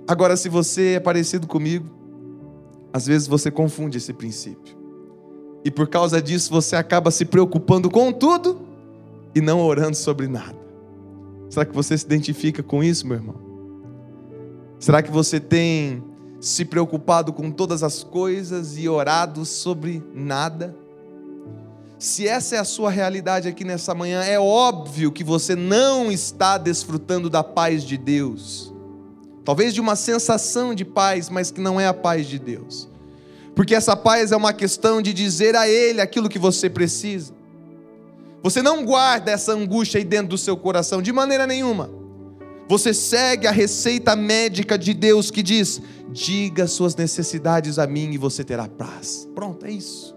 Agora, 0.09 0.35
se 0.35 0.49
você 0.49 0.93
é 0.95 0.99
parecido 0.99 1.45
comigo, 1.45 1.87
às 2.91 3.05
vezes 3.05 3.27
você 3.27 3.51
confunde 3.51 3.99
esse 3.99 4.11
princípio. 4.11 4.75
E 5.63 5.69
por 5.69 5.87
causa 5.87 6.19
disso 6.19 6.49
você 6.49 6.75
acaba 6.75 7.11
se 7.11 7.25
preocupando 7.25 7.91
com 7.91 8.11
tudo 8.11 8.59
e 9.35 9.39
não 9.39 9.61
orando 9.61 9.95
sobre 9.95 10.27
nada. 10.27 10.57
Será 11.47 11.63
que 11.63 11.75
você 11.75 11.95
se 11.95 12.05
identifica 12.05 12.63
com 12.63 12.83
isso, 12.83 13.05
meu 13.05 13.17
irmão? 13.17 13.35
Será 14.79 15.03
que 15.03 15.11
você 15.11 15.39
tem 15.39 16.03
se 16.41 16.65
preocupado 16.65 17.31
com 17.31 17.51
todas 17.51 17.83
as 17.83 18.01
coisas 18.01 18.79
e 18.79 18.89
orado 18.89 19.45
sobre 19.45 20.03
nada? 20.11 20.75
Se 21.99 22.27
essa 22.27 22.55
é 22.55 22.57
a 22.57 22.65
sua 22.65 22.89
realidade 22.89 23.47
aqui 23.47 23.63
nessa 23.63 23.93
manhã, 23.93 24.23
é 24.23 24.39
óbvio 24.39 25.11
que 25.11 25.23
você 25.23 25.55
não 25.55 26.11
está 26.11 26.57
desfrutando 26.57 27.29
da 27.29 27.43
paz 27.43 27.83
de 27.83 27.95
Deus. 27.95 28.68
Talvez 29.49 29.73
de 29.73 29.81
uma 29.81 29.95
sensação 29.95 30.75
de 30.75 30.85
paz, 30.85 31.27
mas 31.27 31.49
que 31.49 31.59
não 31.59 31.81
é 31.81 31.87
a 31.87 31.93
paz 31.93 32.27
de 32.27 32.37
Deus. 32.37 32.87
Porque 33.55 33.73
essa 33.73 33.97
paz 33.97 34.31
é 34.31 34.37
uma 34.37 34.53
questão 34.53 35.01
de 35.01 35.11
dizer 35.11 35.55
a 35.55 35.67
Ele 35.67 35.99
aquilo 35.99 36.29
que 36.29 36.37
você 36.37 36.69
precisa. 36.69 37.33
Você 38.43 38.61
não 38.61 38.85
guarda 38.85 39.31
essa 39.31 39.51
angústia 39.51 39.97
aí 39.97 40.03
dentro 40.03 40.27
do 40.27 40.37
seu 40.37 40.55
coração 40.55 41.01
de 41.01 41.11
maneira 41.11 41.47
nenhuma. 41.47 41.89
Você 42.67 42.93
segue 42.93 43.47
a 43.47 43.51
receita 43.51 44.15
médica 44.15 44.77
de 44.77 44.93
Deus 44.93 45.31
que 45.31 45.41
diz: 45.41 45.81
diga 46.11 46.67
suas 46.67 46.95
necessidades 46.95 47.79
a 47.79 47.87
mim 47.87 48.11
e 48.11 48.19
você 48.19 48.43
terá 48.43 48.67
paz. 48.67 49.27
Pronto, 49.33 49.65
é 49.65 49.71
isso. 49.71 50.15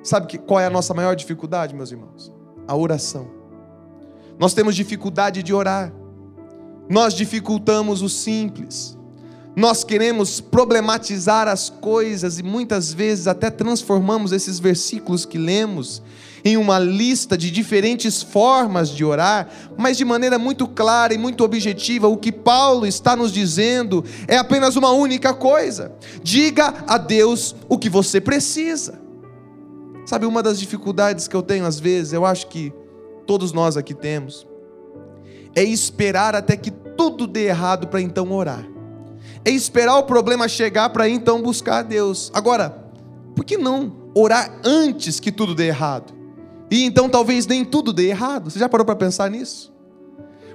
Sabe 0.00 0.28
que, 0.28 0.38
qual 0.38 0.60
é 0.60 0.66
a 0.66 0.70
nossa 0.70 0.94
maior 0.94 1.16
dificuldade, 1.16 1.74
meus 1.74 1.90
irmãos? 1.90 2.32
A 2.68 2.76
oração. 2.76 3.28
Nós 4.38 4.54
temos 4.54 4.76
dificuldade 4.76 5.42
de 5.42 5.52
orar. 5.52 5.92
Nós 6.92 7.14
dificultamos 7.14 8.02
o 8.02 8.08
simples. 8.10 8.98
Nós 9.56 9.82
queremos 9.82 10.42
problematizar 10.42 11.48
as 11.48 11.70
coisas 11.70 12.38
e 12.38 12.42
muitas 12.42 12.92
vezes 12.92 13.26
até 13.26 13.48
transformamos 13.48 14.30
esses 14.30 14.60
versículos 14.60 15.24
que 15.24 15.38
lemos 15.38 16.02
em 16.44 16.58
uma 16.58 16.78
lista 16.78 17.34
de 17.34 17.50
diferentes 17.50 18.22
formas 18.22 18.90
de 18.90 19.06
orar, 19.06 19.48
mas 19.78 19.96
de 19.96 20.04
maneira 20.04 20.38
muito 20.38 20.68
clara 20.68 21.14
e 21.14 21.18
muito 21.18 21.42
objetiva, 21.42 22.08
o 22.08 22.16
que 22.18 22.30
Paulo 22.30 22.86
está 22.86 23.16
nos 23.16 23.32
dizendo 23.32 24.04
é 24.28 24.36
apenas 24.36 24.76
uma 24.76 24.90
única 24.90 25.32
coisa: 25.32 25.92
diga 26.22 26.84
a 26.86 26.98
Deus 26.98 27.56
o 27.70 27.78
que 27.78 27.88
você 27.88 28.20
precisa. 28.20 29.00
Sabe, 30.04 30.26
uma 30.26 30.42
das 30.42 30.60
dificuldades 30.60 31.26
que 31.26 31.34
eu 31.34 31.42
tenho 31.42 31.64
às 31.64 31.80
vezes, 31.80 32.12
eu 32.12 32.26
acho 32.26 32.48
que 32.48 32.70
todos 33.26 33.50
nós 33.50 33.78
aqui 33.78 33.94
temos, 33.94 34.46
é 35.54 35.62
esperar 35.62 36.34
até 36.34 36.54
que 36.54 36.81
tudo 36.96 37.26
dê 37.26 37.46
errado 37.46 37.88
para 37.88 38.00
então 38.00 38.32
orar 38.32 38.72
é 39.44 39.50
esperar 39.50 39.96
o 39.96 40.04
problema 40.04 40.48
chegar 40.48 40.90
para 40.90 41.08
então 41.08 41.42
buscar 41.42 41.78
a 41.78 41.82
Deus. 41.82 42.30
Agora, 42.34 42.70
por 43.34 43.44
que 43.44 43.56
não 43.56 43.92
orar 44.14 44.60
antes 44.64 45.18
que 45.18 45.32
tudo 45.32 45.54
dê 45.54 45.66
errado? 45.66 46.12
E 46.70 46.84
então 46.84 47.08
talvez 47.08 47.46
nem 47.46 47.64
tudo 47.64 47.92
dê 47.92 48.08
errado. 48.08 48.50
Você 48.50 48.58
já 48.58 48.68
parou 48.68 48.86
para 48.86 48.96
pensar 48.96 49.30
nisso? 49.30 49.71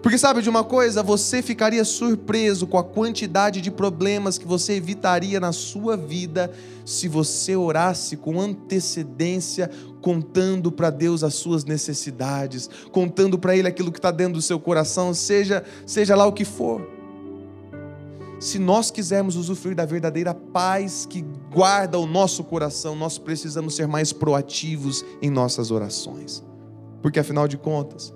Porque 0.02 0.18
sabe 0.18 0.42
de 0.42 0.50
uma 0.50 0.64
coisa? 0.64 1.02
Você 1.04 1.42
ficaria 1.42 1.84
surpreso 1.84 2.68
com 2.68 2.78
a 2.78 2.84
quantidade 2.84 3.62
de 3.62 3.72
problemas 3.72 4.38
que 4.38 4.46
você 4.48 4.74
evitaria 4.74 5.40
na 5.40 5.52
sua 5.52 5.98
vida 5.98 6.52
se 6.86 7.08
você 7.08 7.56
orasse 7.56 8.16
com 8.16 8.40
antecedência, 8.40 9.70
contando 10.02 10.72
para 10.72 10.90
Deus 10.90 11.24
as 11.24 11.36
suas 11.36 11.66
necessidades, 11.66 12.70
contando 12.92 13.38
para 13.38 13.56
Ele 13.56 13.68
aquilo 13.68 13.92
que 13.92 14.00
está 14.00 14.12
dentro 14.12 14.34
do 14.34 14.42
seu 14.42 14.60
coração, 14.60 15.14
seja, 15.14 15.64
seja 15.86 16.16
lá 16.16 16.26
o 16.26 16.32
que 16.32 16.46
for 16.46 16.98
se 18.40 18.60
nós 18.60 18.92
quisermos 18.92 19.36
usufruir 19.36 19.76
da 19.76 19.86
verdadeira 19.86 20.34
paz 20.34 21.06
que 21.06 21.26
guarda 21.52 21.98
o 21.98 22.06
nosso 22.06 22.44
coração, 22.44 22.96
nós 22.96 23.18
precisamos 23.18 23.76
ser 23.76 23.88
mais 23.88 24.14
proativos 24.14 25.04
em 25.22 25.30
nossas 25.30 25.72
orações. 25.72 26.44
Porque 27.02 27.20
afinal 27.20 27.48
de 27.48 27.58
contas, 27.58 28.14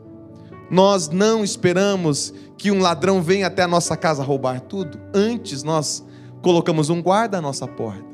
nós 0.71 1.09
não 1.09 1.43
esperamos 1.43 2.33
que 2.57 2.71
um 2.71 2.79
ladrão 2.79 3.21
venha 3.21 3.47
até 3.47 3.61
a 3.61 3.67
nossa 3.67 3.97
casa 3.97 4.23
roubar 4.23 4.61
tudo. 4.61 4.97
Antes 5.13 5.63
nós 5.63 6.01
colocamos 6.41 6.89
um 6.89 7.01
guarda 7.01 7.39
à 7.39 7.41
nossa 7.41 7.67
porta. 7.67 8.05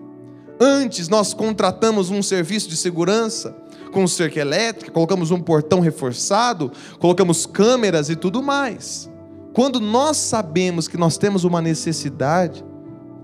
Antes 0.59 1.07
nós 1.07 1.35
contratamos 1.35 2.09
um 2.09 2.23
serviço 2.23 2.67
de 2.67 2.75
segurança 2.75 3.55
com 3.93 4.07
cerca 4.07 4.39
elétrica, 4.39 4.91
colocamos 4.91 5.29
um 5.29 5.39
portão 5.39 5.79
reforçado, 5.79 6.71
colocamos 6.97 7.45
câmeras 7.45 8.09
e 8.09 8.15
tudo 8.15 8.41
mais. 8.41 9.07
Quando 9.53 9.79
nós 9.79 10.17
sabemos 10.17 10.87
que 10.87 10.97
nós 10.97 11.15
temos 11.15 11.43
uma 11.43 11.61
necessidade, 11.61 12.65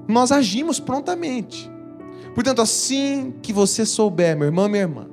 nós 0.07 0.31
agimos 0.31 0.79
prontamente. 0.79 1.71
Portanto, 2.35 2.61
assim 2.61 3.33
que 3.41 3.51
você 3.51 3.83
souber, 3.83 4.37
meu 4.37 4.45
irmão, 4.45 4.69
minha 4.69 4.83
irmã, 4.83 5.07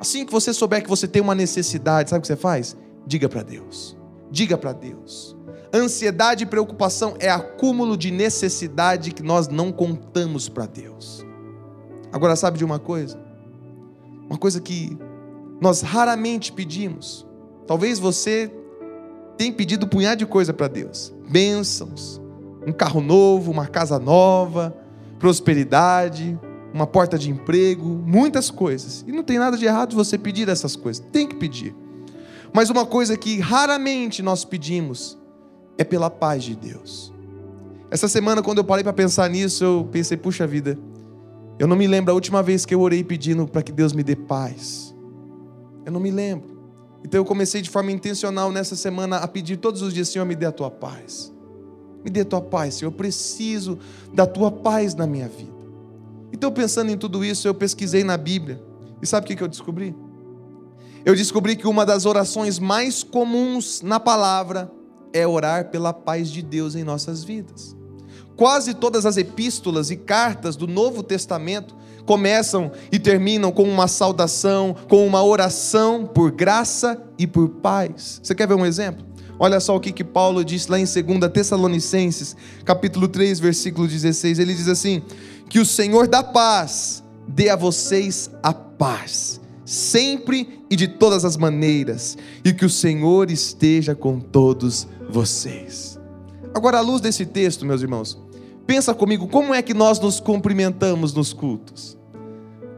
assim 0.00 0.24
que 0.24 0.32
você 0.32 0.54
souber 0.54 0.82
que 0.82 0.88
você 0.88 1.06
tem 1.06 1.20
uma 1.20 1.34
necessidade, 1.34 2.08
sabe 2.08 2.20
o 2.20 2.22
que 2.22 2.28
você 2.28 2.36
faz? 2.36 2.74
Diga 3.06 3.28
para 3.28 3.42
Deus. 3.42 3.96
Diga 4.30 4.58
para 4.58 4.72
Deus. 4.72 5.36
Ansiedade 5.72 6.44
e 6.44 6.46
preocupação 6.46 7.14
é 7.18 7.30
acúmulo 7.30 7.96
de 7.96 8.10
necessidade 8.10 9.12
que 9.12 9.22
nós 9.22 9.48
não 9.48 9.70
contamos 9.70 10.48
para 10.48 10.66
Deus. 10.66 11.24
Agora, 12.12 12.34
sabe 12.34 12.58
de 12.58 12.64
uma 12.64 12.78
coisa? 12.78 13.18
Uma 14.28 14.38
coisa 14.38 14.60
que 14.60 14.96
nós 15.60 15.82
raramente 15.82 16.52
pedimos. 16.52 17.26
Talvez 17.66 17.98
você 17.98 18.50
tenha 19.36 19.52
pedido 19.52 19.86
um 19.86 19.88
punhado 19.88 20.18
de 20.18 20.26
coisa 20.26 20.52
para 20.52 20.68
Deus: 20.68 21.14
bênçãos, 21.28 22.20
um 22.66 22.72
carro 22.72 23.00
novo, 23.00 23.50
uma 23.50 23.66
casa 23.66 23.98
nova, 23.98 24.76
prosperidade, 25.18 26.38
uma 26.72 26.86
porta 26.86 27.18
de 27.18 27.30
emprego, 27.30 27.86
muitas 27.86 28.50
coisas. 28.50 29.04
E 29.06 29.12
não 29.12 29.22
tem 29.22 29.38
nada 29.38 29.56
de 29.56 29.64
errado 29.64 29.94
você 29.94 30.18
pedir 30.18 30.48
essas 30.48 30.76
coisas, 30.76 31.04
tem 31.12 31.26
que 31.26 31.36
pedir. 31.36 31.74
Mas 32.56 32.70
uma 32.70 32.86
coisa 32.86 33.18
que 33.18 33.38
raramente 33.38 34.22
nós 34.22 34.42
pedimos 34.42 35.18
é 35.76 35.84
pela 35.84 36.08
paz 36.08 36.42
de 36.42 36.56
Deus. 36.56 37.12
Essa 37.90 38.08
semana, 38.08 38.42
quando 38.42 38.56
eu 38.56 38.64
parei 38.64 38.82
para 38.82 38.94
pensar 38.94 39.28
nisso, 39.28 39.62
eu 39.62 39.88
pensei, 39.92 40.16
puxa 40.16 40.46
vida, 40.46 40.78
eu 41.58 41.66
não 41.66 41.76
me 41.76 41.86
lembro 41.86 42.12
a 42.12 42.14
última 42.14 42.42
vez 42.42 42.64
que 42.64 42.74
eu 42.74 42.80
orei 42.80 43.04
pedindo 43.04 43.46
para 43.46 43.62
que 43.62 43.70
Deus 43.70 43.92
me 43.92 44.02
dê 44.02 44.16
paz. 44.16 44.96
Eu 45.84 45.92
não 45.92 46.00
me 46.00 46.10
lembro. 46.10 46.58
Então 47.04 47.20
eu 47.20 47.26
comecei 47.26 47.60
de 47.60 47.68
forma 47.68 47.92
intencional 47.92 48.50
nessa 48.50 48.74
semana 48.74 49.18
a 49.18 49.28
pedir 49.28 49.58
todos 49.58 49.82
os 49.82 49.92
dias, 49.92 50.08
Senhor, 50.08 50.24
me 50.24 50.34
dê 50.34 50.46
a 50.46 50.52
tua 50.52 50.70
paz. 50.70 51.30
Me 52.02 52.08
dê 52.08 52.22
a 52.22 52.24
tua 52.24 52.40
paz, 52.40 52.76
Senhor. 52.76 52.90
Eu 52.90 52.96
preciso 52.96 53.78
da 54.14 54.26
tua 54.26 54.50
paz 54.50 54.94
na 54.94 55.06
minha 55.06 55.28
vida. 55.28 55.52
Então, 56.32 56.50
pensando 56.50 56.90
em 56.90 56.96
tudo 56.96 57.22
isso, 57.22 57.46
eu 57.46 57.52
pesquisei 57.52 58.02
na 58.02 58.16
Bíblia. 58.16 58.64
E 59.02 59.06
sabe 59.06 59.30
o 59.30 59.36
que 59.36 59.42
eu 59.42 59.46
descobri? 59.46 59.94
Eu 61.06 61.14
descobri 61.14 61.54
que 61.54 61.68
uma 61.68 61.86
das 61.86 62.04
orações 62.04 62.58
mais 62.58 63.04
comuns 63.04 63.80
na 63.80 64.00
palavra 64.00 64.68
é 65.12 65.24
orar 65.24 65.70
pela 65.70 65.92
paz 65.92 66.28
de 66.28 66.42
Deus 66.42 66.74
em 66.74 66.82
nossas 66.82 67.22
vidas. 67.22 67.76
Quase 68.34 68.74
todas 68.74 69.06
as 69.06 69.16
epístolas 69.16 69.92
e 69.92 69.96
cartas 69.96 70.56
do 70.56 70.66
Novo 70.66 71.04
Testamento 71.04 71.76
começam 72.04 72.72
e 72.90 72.98
terminam 72.98 73.52
com 73.52 73.62
uma 73.62 73.86
saudação, 73.86 74.74
com 74.88 75.06
uma 75.06 75.22
oração 75.22 76.04
por 76.04 76.32
graça 76.32 77.00
e 77.16 77.24
por 77.24 77.50
paz. 77.50 78.18
Você 78.20 78.34
quer 78.34 78.48
ver 78.48 78.54
um 78.54 78.66
exemplo? 78.66 79.06
Olha 79.38 79.60
só 79.60 79.76
o 79.76 79.80
que, 79.80 79.92
que 79.92 80.02
Paulo 80.02 80.44
diz 80.44 80.66
lá 80.66 80.76
em 80.76 80.84
2 80.84 81.30
Tessalonicenses, 81.32 82.34
capítulo 82.64 83.06
3, 83.06 83.38
versículo 83.38 83.86
16. 83.86 84.40
Ele 84.40 84.52
diz 84.52 84.66
assim: 84.66 85.00
Que 85.48 85.60
o 85.60 85.64
Senhor 85.64 86.08
da 86.08 86.24
paz 86.24 87.04
dê 87.28 87.48
a 87.48 87.54
vocês 87.54 88.28
a 88.42 88.52
paz, 88.52 89.40
sempre 89.66 90.62
e 90.70 90.76
de 90.76 90.88
todas 90.88 91.26
as 91.26 91.36
maneiras, 91.36 92.16
e 92.42 92.54
que 92.54 92.64
o 92.64 92.70
Senhor 92.70 93.30
esteja 93.30 93.94
com 93.94 94.18
todos 94.18 94.88
vocês. 95.10 96.00
Agora, 96.54 96.78
à 96.78 96.80
luz 96.80 97.02
desse 97.02 97.26
texto, 97.26 97.66
meus 97.66 97.82
irmãos, 97.82 98.18
Pensa 98.66 98.92
comigo, 98.92 99.28
como 99.28 99.54
é 99.54 99.62
que 99.62 99.72
nós 99.72 100.00
nos 100.00 100.18
cumprimentamos 100.18 101.14
nos 101.14 101.32
cultos? 101.32 101.96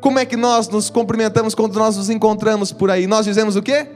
Como 0.01 0.19
é 0.19 0.25
que 0.27 0.37
nós 0.37 0.69
nos 0.69 0.91
cumprimentamos 0.91 1.55
quando 1.55 1.77
nós 1.79 1.97
nos 1.97 2.11
encontramos 2.11 2.71
por 2.73 2.91
aí? 2.91 3.07
Nós 3.07 3.25
dizemos 3.25 3.57
o 3.57 3.63
quê? 3.63 3.89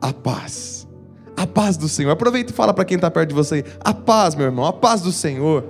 A 0.00 0.12
paz. 0.12 0.88
A 1.36 1.46
paz 1.46 1.76
do 1.76 1.88
Senhor. 1.88 2.10
Aproveita 2.10 2.52
e 2.52 2.54
fala 2.54 2.72
para 2.72 2.86
quem 2.86 2.96
está 2.96 3.10
perto 3.10 3.28
de 3.28 3.34
você. 3.34 3.64
A 3.80 3.92
paz, 3.92 4.34
meu 4.34 4.46
irmão, 4.46 4.64
a 4.64 4.72
paz 4.72 5.02
do 5.02 5.12
Senhor. 5.12 5.64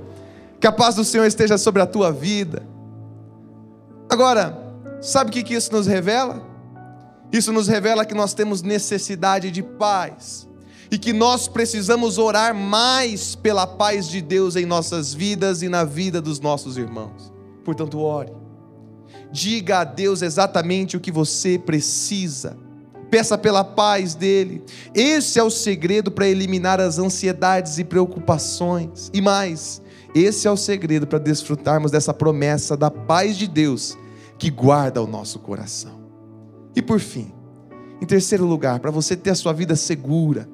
Que 0.61 0.67
a 0.67 0.73
paz 0.73 0.95
do 0.95 1.05
Senhor 1.05 1.27
esteja 1.27 1.59
sobre 1.59 1.83
a 1.83 1.87
tua 1.87 2.13
vida. 2.13 2.63
Agora, 4.09 4.68
sabe 5.01 5.31
o 5.31 5.33
que 5.33 5.55
isso 5.55 5.73
nos 5.73 5.87
revela? 5.87 6.47
Isso 7.33 7.53
nos 7.53 7.69
revela 7.69 8.05
que 8.05 8.15
nós 8.15 8.33
temos 8.33 8.63
necessidade 8.63 9.51
de 9.51 9.63
paz 9.63 10.49
e 10.91 10.97
que 10.97 11.13
nós 11.13 11.47
precisamos 11.47 12.17
orar 12.17 12.55
mais 12.55 13.35
pela 13.35 13.67
paz 13.67 14.09
de 14.09 14.23
Deus 14.23 14.57
em 14.57 14.65
nossas 14.65 15.13
vidas 15.13 15.63
e 15.63 15.69
na 15.69 15.85
vida 15.85 16.21
dos 16.21 16.41
nossos 16.41 16.79
irmãos. 16.79 17.33
Portanto, 17.65 18.01
ore. 18.01 18.33
Diga 19.31 19.81
a 19.81 19.85
Deus 19.85 20.23
exatamente 20.23 20.97
o 20.97 21.01
que 21.01 21.13
você 21.13 21.59
precisa. 21.59 22.57
Peça 23.11 23.37
pela 23.37 23.63
paz 23.63 24.15
dele. 24.15 24.63
Esse 24.95 25.39
é 25.39 25.43
o 25.43 25.51
segredo 25.51 26.11
para 26.11 26.27
eliminar 26.27 26.81
as 26.81 26.99
ansiedades 26.99 27.79
e 27.79 27.85
preocupações. 27.85 29.11
E 29.13 29.21
mais, 29.21 29.83
esse 30.15 30.49
é 30.49 30.51
o 30.51 30.57
segredo 30.57 31.07
para 31.07 31.19
desfrutarmos 31.19 31.91
dessa 31.91 32.15
promessa 32.15 32.75
da 32.75 32.91
paz 32.91 33.37
de 33.37 33.47
Deus 33.47 33.99
que 34.39 34.51
guarda 34.51 35.03
o 35.03 35.07
nosso 35.07 35.39
coração. 35.41 36.01
E 36.75 36.81
por 36.81 37.01
fim, 37.01 37.33
em 38.01 38.07
terceiro 38.07 38.47
lugar, 38.47 38.79
para 38.79 38.91
você 38.91 39.17
ter 39.17 39.31
a 39.31 39.35
sua 39.35 39.53
vida 39.53 39.75
segura, 39.75 40.49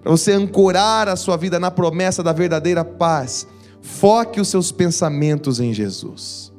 para 0.00 0.10
você 0.10 0.32
ancorar 0.32 1.08
a 1.08 1.16
sua 1.16 1.36
vida 1.36 1.58
na 1.58 1.70
promessa 1.70 2.22
da 2.22 2.32
verdadeira 2.32 2.84
paz, 2.84 3.46
foque 3.80 4.40
os 4.40 4.48
seus 4.48 4.70
pensamentos 4.70 5.58
em 5.58 5.74
Jesus. 5.74 6.52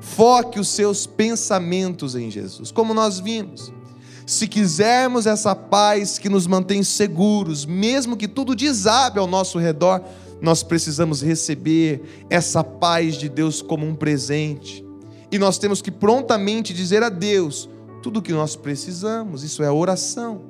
Foque 0.00 0.60
os 0.60 0.68
seus 0.68 1.06
pensamentos 1.06 2.14
em 2.14 2.30
Jesus. 2.30 2.70
Como 2.70 2.94
nós 2.94 3.18
vimos, 3.18 3.72
se 4.24 4.46
quisermos 4.46 5.26
essa 5.26 5.54
paz 5.54 6.18
que 6.18 6.28
nos 6.28 6.46
mantém 6.46 6.82
seguros, 6.82 7.66
mesmo 7.66 8.16
que 8.16 8.28
tudo 8.28 8.54
desabe 8.54 9.18
ao 9.18 9.26
nosso 9.26 9.58
redor, 9.58 10.02
nós 10.40 10.62
precisamos 10.62 11.22
receber 11.22 12.26
essa 12.30 12.62
paz 12.62 13.16
de 13.16 13.28
Deus 13.28 13.60
como 13.60 13.86
um 13.86 13.94
presente. 13.94 14.87
E 15.30 15.38
nós 15.38 15.58
temos 15.58 15.82
que 15.82 15.90
prontamente 15.90 16.72
dizer 16.72 17.02
a 17.02 17.08
Deus 17.08 17.68
tudo 18.02 18.20
o 18.20 18.22
que 18.22 18.32
nós 18.32 18.56
precisamos, 18.56 19.42
isso 19.42 19.62
é 19.62 19.70
oração. 19.70 20.42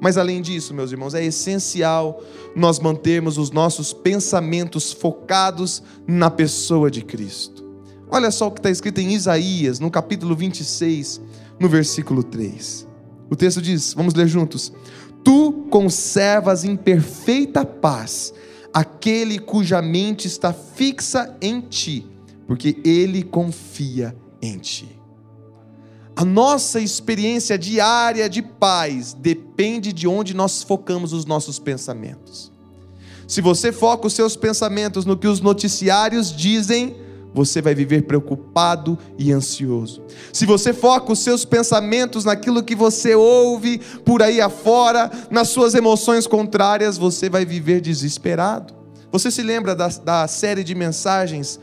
Mas 0.00 0.18
além 0.18 0.42
disso, 0.42 0.74
meus 0.74 0.92
irmãos, 0.92 1.14
é 1.14 1.24
essencial 1.24 2.22
nós 2.54 2.78
mantermos 2.78 3.38
os 3.38 3.50
nossos 3.50 3.92
pensamentos 3.92 4.92
focados 4.92 5.82
na 6.06 6.30
pessoa 6.30 6.90
de 6.90 7.02
Cristo. 7.02 7.64
Olha 8.10 8.30
só 8.30 8.48
o 8.48 8.50
que 8.50 8.58
está 8.58 8.70
escrito 8.70 9.00
em 9.00 9.14
Isaías, 9.14 9.80
no 9.80 9.90
capítulo 9.90 10.36
26, 10.36 11.20
no 11.58 11.68
versículo 11.68 12.22
3. 12.22 12.86
O 13.30 13.36
texto 13.36 13.62
diz: 13.62 13.94
vamos 13.94 14.14
ler 14.14 14.28
juntos. 14.28 14.72
Tu 15.24 15.52
conservas 15.70 16.64
em 16.64 16.76
perfeita 16.76 17.64
paz 17.64 18.34
aquele 18.72 19.38
cuja 19.38 19.80
mente 19.80 20.26
está 20.26 20.52
fixa 20.52 21.34
em 21.40 21.60
ti, 21.60 22.04
porque 22.46 22.80
ele 22.84 23.22
confia 23.22 24.16
em 24.40 24.58
ti. 24.58 25.00
A 26.16 26.24
nossa 26.24 26.80
experiência 26.80 27.58
diária 27.58 28.28
de 28.28 28.40
paz 28.40 29.14
depende 29.14 29.92
de 29.92 30.06
onde 30.06 30.32
nós 30.34 30.62
focamos 30.62 31.12
os 31.12 31.24
nossos 31.24 31.58
pensamentos. 31.58 32.52
Se 33.26 33.40
você 33.40 33.72
foca 33.72 34.06
os 34.06 34.12
seus 34.12 34.36
pensamentos 34.36 35.04
no 35.04 35.16
que 35.16 35.26
os 35.26 35.40
noticiários 35.40 36.30
dizem, 36.34 36.94
você 37.34 37.60
vai 37.60 37.74
viver 37.74 38.02
preocupado 38.02 38.96
e 39.18 39.32
ansioso. 39.32 40.02
Se 40.32 40.46
você 40.46 40.72
foca 40.72 41.12
os 41.12 41.18
seus 41.18 41.44
pensamentos 41.44 42.24
naquilo 42.24 42.62
que 42.62 42.76
você 42.76 43.16
ouve 43.16 43.80
por 44.04 44.22
aí 44.22 44.40
afora, 44.40 45.10
nas 45.30 45.48
suas 45.48 45.74
emoções 45.74 46.28
contrárias, 46.28 46.96
você 46.96 47.28
vai 47.28 47.44
viver 47.44 47.80
desesperado. 47.80 48.72
Você 49.10 49.32
se 49.32 49.42
lembra 49.42 49.74
da, 49.74 49.88
da 49.88 50.28
série 50.28 50.62
de 50.62 50.76
mensagens 50.76 51.58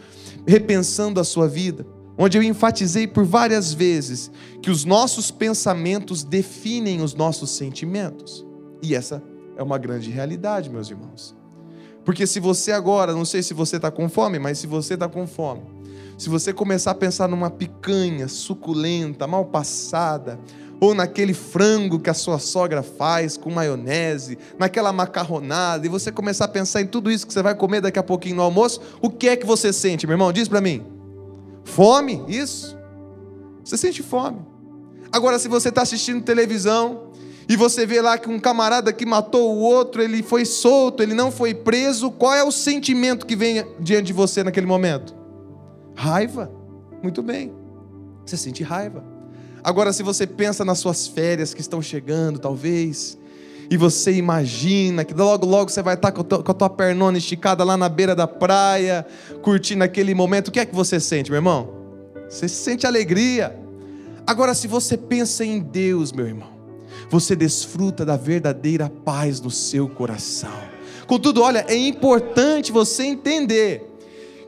repensando 0.45 1.19
a 1.19 1.23
sua 1.23 1.47
vida? 1.47 1.86
onde 2.17 2.38
eu 2.38 2.43
enfatizei 2.43 3.08
por 3.08 3.23
várias 3.23 3.73
vezes 3.73 4.30
que 4.62 4.69
os 4.69 4.86
nossos 4.86 5.32
pensamentos 5.32 6.23
definem 6.23 7.01
os 7.01 7.15
nossos 7.15 7.49
sentimentos. 7.49 8.45
E 8.80 8.93
essa 8.93 9.23
é 9.58 9.63
uma 9.63 9.80
grande 9.80 10.12
realidade, 10.12 10.69
meus 10.69 10.88
irmãos. 10.89 11.36
Porque 12.06 12.27
se 12.27 12.39
você 12.39 12.71
agora, 12.71 13.13
não 13.13 13.25
sei 13.25 13.41
se 13.41 13.56
você 13.56 13.77
está 13.77 13.89
com 13.89 14.08
fome, 14.08 14.38
mas 14.38 14.60
se 14.60 14.67
você 14.67 14.93
está 14.93 15.10
com 15.10 15.25
fome, 15.25 15.63
se 16.15 16.30
você 16.30 16.54
começar 16.54 16.91
a 16.91 16.95
pensar 16.95 17.27
numa 17.27 17.49
picanha 17.49 18.27
suculenta, 18.27 19.25
mal 19.25 19.45
passada, 19.45 20.39
ou 20.81 20.95
naquele 20.95 21.35
frango 21.35 21.99
que 21.99 22.09
a 22.09 22.13
sua 22.13 22.39
sogra 22.39 22.81
faz 22.81 23.37
com 23.37 23.51
maionese, 23.51 24.35
naquela 24.57 24.91
macarronada, 24.91 25.85
e 25.85 25.89
você 25.89 26.11
começar 26.11 26.45
a 26.45 26.47
pensar 26.47 26.81
em 26.81 26.87
tudo 26.87 27.11
isso 27.11 27.27
que 27.27 27.31
você 27.31 27.43
vai 27.43 27.53
comer 27.53 27.81
daqui 27.81 27.99
a 27.99 28.03
pouquinho 28.03 28.37
no 28.37 28.41
almoço, 28.41 28.81
o 28.99 29.07
que 29.07 29.29
é 29.29 29.35
que 29.35 29.45
você 29.45 29.71
sente, 29.71 30.07
meu 30.07 30.15
irmão? 30.15 30.33
Diz 30.33 30.47
para 30.47 30.59
mim. 30.59 30.83
Fome, 31.63 32.25
isso. 32.27 32.75
Você 33.63 33.77
sente 33.77 34.01
fome. 34.01 34.39
Agora, 35.11 35.37
se 35.37 35.47
você 35.47 35.69
está 35.69 35.83
assistindo 35.83 36.23
televisão 36.23 37.11
e 37.47 37.55
você 37.55 37.85
vê 37.85 38.01
lá 38.01 38.17
que 38.17 38.27
um 38.27 38.39
camarada 38.39 38.91
que 38.91 39.05
matou 39.05 39.55
o 39.55 39.59
outro, 39.59 40.01
ele 40.01 40.23
foi 40.23 40.45
solto, 40.45 41.03
ele 41.03 41.13
não 41.13 41.31
foi 41.31 41.53
preso, 41.53 42.09
qual 42.09 42.33
é 42.33 42.43
o 42.43 42.51
sentimento 42.51 43.27
que 43.27 43.35
vem 43.35 43.63
diante 43.79 44.07
de 44.07 44.13
você 44.13 44.43
naquele 44.43 44.65
momento? 44.65 45.15
Raiva. 45.93 46.51
Muito 47.03 47.21
bem. 47.21 47.53
Você 48.25 48.35
sente 48.35 48.63
raiva. 48.63 49.11
Agora, 49.63 49.93
se 49.93 50.02
você 50.02 50.26
pensa 50.26 50.65
nas 50.65 50.80
suas 50.80 51.08
férias 51.08 51.54
que 51.54 51.62
estão 51.62 51.82
chegando, 51.82 52.39
talvez, 52.39 53.17
e 53.69 53.78
você 53.78 54.12
imagina 54.12 55.06
que 55.06 55.13
logo, 55.13 55.45
logo 55.45 55.69
você 55.69 55.82
vai 55.82 55.93
estar 55.93 56.12
com 56.12 56.21
a 56.21 56.54
tua 56.54 56.69
pernona 56.69 57.17
esticada 57.17 57.63
lá 57.63 57.78
na 57.78 57.88
beira 57.88 58.15
da 58.15 58.28
praia, 58.28 59.06
curtindo 59.41 59.84
aquele 59.84 60.13
momento, 60.13 60.50
o 60.50 60.52
que 60.52 60.60
é 60.60 60.65
que 60.65 60.76
você 60.76 61.00
sente, 61.00 61.30
meu 61.32 61.38
irmão? 61.38 61.69
Você 62.28 62.50
sente 62.50 62.86
alegria. 62.88 63.58
Agora, 64.26 64.54
se 64.54 64.67
você 64.67 64.97
pensa 64.97 65.45
em 65.45 65.60
Deus, 65.60 66.12
meu 66.12 66.28
irmão, 66.28 66.50
você 67.10 67.36
desfruta 67.36 68.04
da 68.04 68.17
verdadeira 68.17 68.89
paz 68.89 69.39
no 69.39 69.52
seu 69.52 69.88
coração. 69.88 70.52
Contudo, 71.08 71.41
olha, 71.41 71.65
é 71.67 71.76
importante 71.76 72.71
você 72.71 73.04
entender 73.04 73.89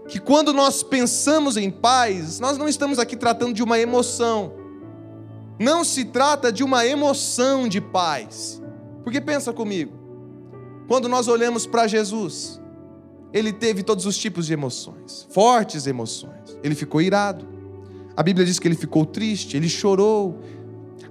que 0.08 0.20
quando 0.20 0.54
nós 0.54 0.84
pensamos 0.84 1.56
em 1.56 1.70
paz, 1.70 2.40
nós 2.40 2.58
não 2.58 2.68
estamos 2.68 3.00
aqui 3.00 3.16
tratando 3.16 3.54
de 3.54 3.64
uma 3.64 3.80
emoção. 3.80 4.63
Não 5.60 5.84
se 5.84 6.06
trata 6.06 6.52
de 6.52 6.64
uma 6.64 6.86
emoção 6.86 7.68
de 7.68 7.80
paz. 7.80 8.62
Porque 9.04 9.22
pensa 9.22 9.52
comigo, 9.54 9.94
quando 10.88 11.10
nós 11.10 11.28
olhamos 11.28 11.66
para 11.66 11.88
Jesus, 11.88 12.62
ele 13.32 13.52
teve 13.52 13.84
todos 13.84 14.06
os 14.06 14.18
tipos 14.18 14.46
de 14.46 14.54
emoções, 14.54 15.28
fortes 15.30 15.88
emoções. 15.88 16.58
Ele 16.64 16.76
ficou 16.76 17.02
irado. 17.02 17.48
A 18.16 18.24
Bíblia 18.24 18.46
diz 18.46 18.60
que 18.60 18.68
ele 18.68 18.76
ficou 18.76 19.06
triste, 19.06 19.58
ele 19.58 19.68
chorou, 19.68 20.40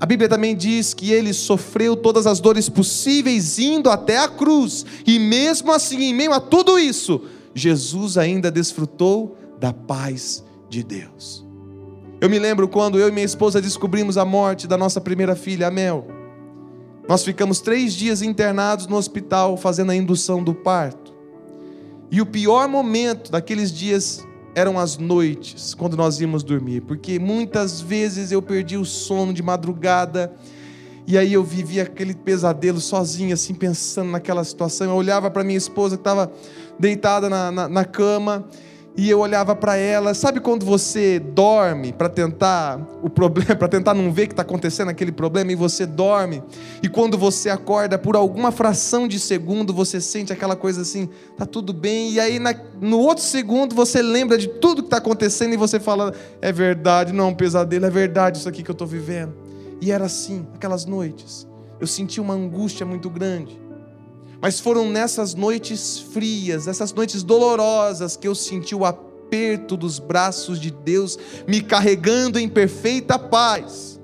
a 0.02 0.06
Bíblia 0.06 0.28
também 0.28 0.56
diz 0.56 0.92
que 0.92 1.12
ele 1.12 1.32
sofreu 1.32 1.94
todas 1.94 2.26
as 2.26 2.40
dores 2.40 2.68
possíveis 2.68 3.56
indo 3.60 3.88
até 3.88 4.18
a 4.18 4.26
cruz, 4.26 4.84
e 5.06 5.16
mesmo 5.16 5.70
assim, 5.70 6.02
em 6.02 6.12
meio 6.12 6.32
a 6.32 6.40
tudo 6.40 6.76
isso, 6.76 7.22
Jesus 7.54 8.18
ainda 8.18 8.50
desfrutou 8.50 9.36
da 9.60 9.72
paz 9.72 10.42
de 10.68 10.82
Deus. 10.82 11.46
Eu 12.22 12.30
me 12.30 12.38
lembro 12.38 12.68
quando 12.68 13.00
eu 13.00 13.08
e 13.08 13.10
minha 13.10 13.26
esposa 13.26 13.60
descobrimos 13.60 14.16
a 14.16 14.24
morte 14.24 14.68
da 14.68 14.78
nossa 14.78 15.00
primeira 15.00 15.34
filha, 15.34 15.66
a 15.66 15.70
Mel. 15.72 16.06
Nós 17.08 17.24
ficamos 17.24 17.60
três 17.60 17.94
dias 17.94 18.22
internados 18.22 18.86
no 18.86 18.94
hospital 18.94 19.56
fazendo 19.56 19.90
a 19.90 19.96
indução 19.96 20.40
do 20.40 20.54
parto. 20.54 21.12
E 22.12 22.20
o 22.20 22.26
pior 22.26 22.68
momento 22.68 23.32
daqueles 23.32 23.72
dias 23.72 24.24
eram 24.54 24.78
as 24.78 24.98
noites, 24.98 25.74
quando 25.74 25.96
nós 25.96 26.20
íamos 26.20 26.44
dormir, 26.44 26.82
porque 26.82 27.18
muitas 27.18 27.80
vezes 27.80 28.30
eu 28.30 28.40
perdi 28.40 28.76
o 28.76 28.84
sono 28.84 29.32
de 29.34 29.42
madrugada, 29.42 30.32
e 31.04 31.18
aí 31.18 31.32
eu 31.32 31.42
vivia 31.42 31.82
aquele 31.82 32.14
pesadelo 32.14 32.80
sozinho, 32.80 33.34
assim, 33.34 33.52
pensando 33.52 34.12
naquela 34.12 34.44
situação. 34.44 34.90
Eu 34.90 34.94
olhava 34.94 35.28
para 35.28 35.42
minha 35.42 35.58
esposa 35.58 35.96
que 35.96 36.02
estava 36.02 36.30
deitada 36.78 37.28
na, 37.28 37.50
na, 37.50 37.68
na 37.68 37.84
cama, 37.84 38.48
e 38.96 39.08
eu 39.08 39.20
olhava 39.20 39.56
para 39.56 39.76
ela, 39.76 40.12
sabe 40.12 40.38
quando 40.38 40.66
você 40.66 41.18
dorme 41.18 41.92
para 41.92 42.10
tentar 42.10 42.78
o 43.02 43.08
problema, 43.08 43.54
para 43.56 43.68
tentar 43.68 43.94
não 43.94 44.12
ver 44.12 44.26
que 44.26 44.34
está 44.34 44.42
acontecendo 44.42 44.90
aquele 44.90 45.10
problema 45.10 45.50
e 45.50 45.54
você 45.54 45.86
dorme 45.86 46.42
e 46.82 46.88
quando 46.88 47.16
você 47.16 47.48
acorda 47.48 47.98
por 47.98 48.16
alguma 48.16 48.52
fração 48.52 49.08
de 49.08 49.18
segundo 49.18 49.72
você 49.72 50.00
sente 50.00 50.32
aquela 50.32 50.54
coisa 50.54 50.82
assim, 50.82 51.08
tá 51.36 51.46
tudo 51.46 51.72
bem 51.72 52.12
e 52.12 52.20
aí 52.20 52.38
na, 52.38 52.54
no 52.80 52.98
outro 52.98 53.24
segundo 53.24 53.74
você 53.74 54.02
lembra 54.02 54.36
de 54.36 54.48
tudo 54.48 54.82
que 54.82 54.88
está 54.88 54.98
acontecendo 54.98 55.54
e 55.54 55.56
você 55.56 55.80
fala 55.80 56.12
é 56.42 56.52
verdade, 56.52 57.12
não 57.12 57.24
é 57.24 57.28
um 57.28 57.34
pesadelo, 57.34 57.86
é 57.86 57.90
verdade 57.90 58.38
isso 58.38 58.48
aqui 58.48 58.62
que 58.62 58.70
eu 58.70 58.74
estou 58.74 58.86
vivendo. 58.86 59.34
E 59.80 59.90
era 59.90 60.04
assim, 60.04 60.46
aquelas 60.54 60.84
noites. 60.84 61.48
Eu 61.80 61.88
senti 61.88 62.20
uma 62.20 62.34
angústia 62.34 62.86
muito 62.86 63.10
grande. 63.10 63.60
Mas 64.42 64.58
foram 64.58 64.90
nessas 64.90 65.36
noites 65.36 66.00
frias, 66.00 66.66
essas 66.66 66.92
noites 66.92 67.22
dolorosas, 67.22 68.16
que 68.16 68.26
eu 68.26 68.34
senti 68.34 68.74
o 68.74 68.84
aperto 68.84 69.76
dos 69.76 70.00
braços 70.00 70.60
de 70.60 70.72
Deus 70.72 71.16
me 71.46 71.60
carregando 71.60 72.40
em 72.40 72.48
perfeita 72.48 73.16
paz. 73.16 74.00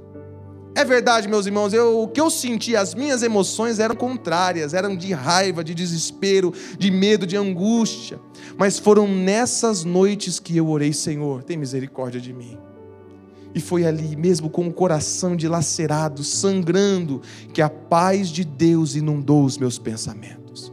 É 0.76 0.84
verdade, 0.84 1.26
meus 1.26 1.44
irmãos, 1.44 1.72
eu, 1.72 2.02
o 2.02 2.06
que 2.06 2.20
eu 2.20 2.30
senti, 2.30 2.76
as 2.76 2.94
minhas 2.94 3.24
emoções 3.24 3.80
eram 3.80 3.96
contrárias, 3.96 4.74
eram 4.74 4.96
de 4.96 5.12
raiva, 5.12 5.64
de 5.64 5.74
desespero, 5.74 6.54
de 6.78 6.88
medo, 6.88 7.26
de 7.26 7.36
angústia. 7.36 8.20
Mas 8.56 8.78
foram 8.78 9.08
nessas 9.08 9.82
noites 9.82 10.38
que 10.38 10.56
eu 10.56 10.68
orei, 10.68 10.92
Senhor, 10.92 11.42
tem 11.42 11.56
misericórdia 11.56 12.20
de 12.20 12.32
mim. 12.32 12.56
E 13.54 13.60
foi 13.60 13.86
ali, 13.86 14.14
mesmo 14.14 14.50
com 14.50 14.66
o 14.68 14.72
coração 14.72 15.34
dilacerado, 15.34 16.22
sangrando, 16.22 17.22
que 17.52 17.62
a 17.62 17.68
paz 17.68 18.28
de 18.28 18.44
Deus 18.44 18.94
inundou 18.94 19.44
os 19.44 19.56
meus 19.58 19.78
pensamentos. 19.78 20.72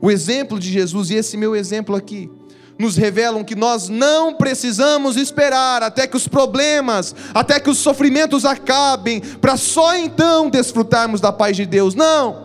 O 0.00 0.10
exemplo 0.10 0.58
de 0.58 0.70
Jesus, 0.70 1.10
e 1.10 1.14
esse 1.14 1.36
meu 1.36 1.56
exemplo 1.56 1.94
aqui, 1.94 2.30
nos 2.78 2.96
revelam 2.96 3.44
que 3.44 3.54
nós 3.54 3.88
não 3.88 4.34
precisamos 4.34 5.16
esperar 5.16 5.82
até 5.82 6.06
que 6.06 6.16
os 6.16 6.26
problemas, 6.26 7.14
até 7.32 7.60
que 7.60 7.70
os 7.70 7.78
sofrimentos 7.78 8.44
acabem, 8.44 9.20
para 9.20 9.56
só 9.56 9.96
então 9.96 10.50
desfrutarmos 10.50 11.20
da 11.20 11.32
paz 11.32 11.56
de 11.56 11.64
Deus. 11.64 11.94
Não! 11.94 12.44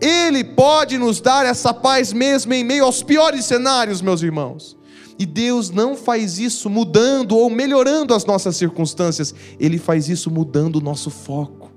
Ele 0.00 0.42
pode 0.42 0.98
nos 0.98 1.20
dar 1.20 1.46
essa 1.46 1.72
paz 1.72 2.12
mesmo 2.12 2.52
em 2.52 2.64
meio 2.64 2.84
aos 2.84 3.02
piores 3.02 3.44
cenários, 3.44 4.02
meus 4.02 4.20
irmãos. 4.20 4.76
E 5.22 5.26
Deus 5.26 5.70
não 5.70 5.94
faz 5.94 6.40
isso 6.40 6.68
mudando 6.68 7.36
ou 7.36 7.48
melhorando 7.48 8.12
as 8.12 8.24
nossas 8.24 8.56
circunstâncias, 8.56 9.32
Ele 9.56 9.78
faz 9.78 10.08
isso 10.08 10.28
mudando 10.32 10.76
o 10.76 10.80
nosso 10.80 11.10
foco. 11.10 11.70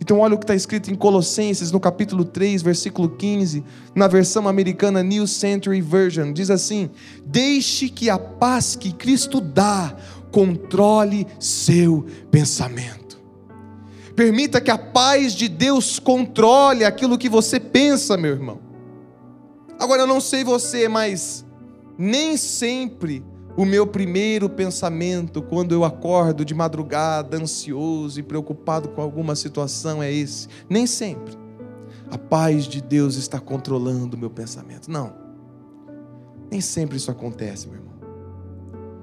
Então, 0.00 0.18
olha 0.18 0.34
o 0.34 0.38
que 0.38 0.42
está 0.42 0.56
escrito 0.56 0.90
em 0.90 0.96
Colossenses, 0.96 1.70
no 1.70 1.78
capítulo 1.78 2.24
3, 2.24 2.60
versículo 2.60 3.10
15, 3.10 3.62
na 3.94 4.08
versão 4.08 4.48
americana 4.48 5.04
New 5.04 5.24
Century 5.28 5.80
Version: 5.80 6.32
diz 6.32 6.50
assim: 6.50 6.90
Deixe 7.24 7.88
que 7.88 8.10
a 8.10 8.18
paz 8.18 8.74
que 8.74 8.92
Cristo 8.92 9.40
dá 9.40 9.94
controle 10.32 11.28
seu 11.38 12.06
pensamento. 12.28 13.20
Permita 14.16 14.60
que 14.60 14.72
a 14.72 14.78
paz 14.78 15.32
de 15.32 15.46
Deus 15.46 16.00
controle 16.00 16.84
aquilo 16.84 17.16
que 17.18 17.28
você 17.28 17.60
pensa, 17.60 18.16
meu 18.16 18.32
irmão. 18.32 18.58
Agora, 19.78 20.02
eu 20.02 20.08
não 20.08 20.20
sei 20.20 20.42
você, 20.42 20.88
mas 20.88 21.46
nem 21.98 22.36
sempre 22.36 23.24
o 23.56 23.64
meu 23.64 23.84
primeiro 23.84 24.48
pensamento 24.48 25.42
quando 25.42 25.72
eu 25.72 25.84
acordo 25.84 26.44
de 26.44 26.54
madrugada, 26.54 27.36
ansioso 27.36 28.20
e 28.20 28.22
preocupado 28.22 28.88
com 28.90 29.02
alguma 29.02 29.34
situação 29.34 30.00
é 30.00 30.12
esse. 30.12 30.46
Nem 30.70 30.86
sempre. 30.86 31.36
A 32.08 32.16
paz 32.16 32.66
de 32.66 32.80
Deus 32.80 33.16
está 33.16 33.40
controlando 33.40 34.16
o 34.16 34.18
meu 34.18 34.30
pensamento. 34.30 34.88
Não. 34.88 35.12
Nem 36.48 36.60
sempre 36.60 36.96
isso 36.96 37.10
acontece, 37.10 37.66
meu 37.66 37.78
irmão. 37.78 37.94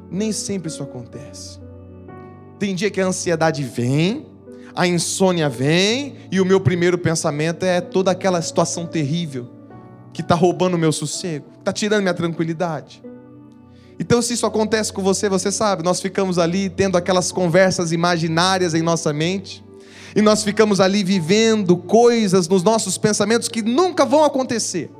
Nem 0.09 0.31
sempre 0.31 0.69
isso 0.69 0.81
acontece. 0.81 1.59
Tem 2.57 2.73
dia 2.73 2.89
que 2.89 3.01
a 3.01 3.07
ansiedade 3.07 3.61
vem, 3.61 4.25
a 4.73 4.87
insônia 4.87 5.49
vem, 5.49 6.15
e 6.31 6.39
o 6.39 6.45
meu 6.45 6.61
primeiro 6.61 6.97
pensamento 6.97 7.63
é 7.65 7.81
toda 7.81 8.11
aquela 8.11 8.41
situação 8.41 8.85
terrível 8.85 9.49
que 10.13 10.21
está 10.21 10.33
roubando 10.33 10.75
o 10.75 10.79
meu 10.79 10.93
sossego, 10.93 11.45
está 11.65 11.73
tirando 11.73 12.03
minha 12.03 12.13
tranquilidade. 12.13 13.03
Então, 13.99 14.21
se 14.21 14.33
isso 14.33 14.45
acontece 14.45 14.93
com 14.93 15.01
você, 15.01 15.27
você 15.27 15.51
sabe, 15.51 15.81
nós 15.81 15.99
ficamos 15.99 16.37
ali 16.37 16.69
tendo 16.69 16.97
aquelas 16.97 17.31
conversas 17.31 17.91
imaginárias 17.91 18.73
em 18.73 18.81
nossa 18.81 19.11
mente, 19.11 19.65
e 20.15 20.21
nós 20.21 20.43
ficamos 20.43 20.79
ali 20.79 21.03
vivendo 21.03 21.75
coisas 21.75 22.47
nos 22.47 22.63
nossos 22.63 22.97
pensamentos 22.97 23.47
que 23.47 23.61
nunca 23.61 24.05
vão 24.05 24.23
acontecer, 24.23 24.91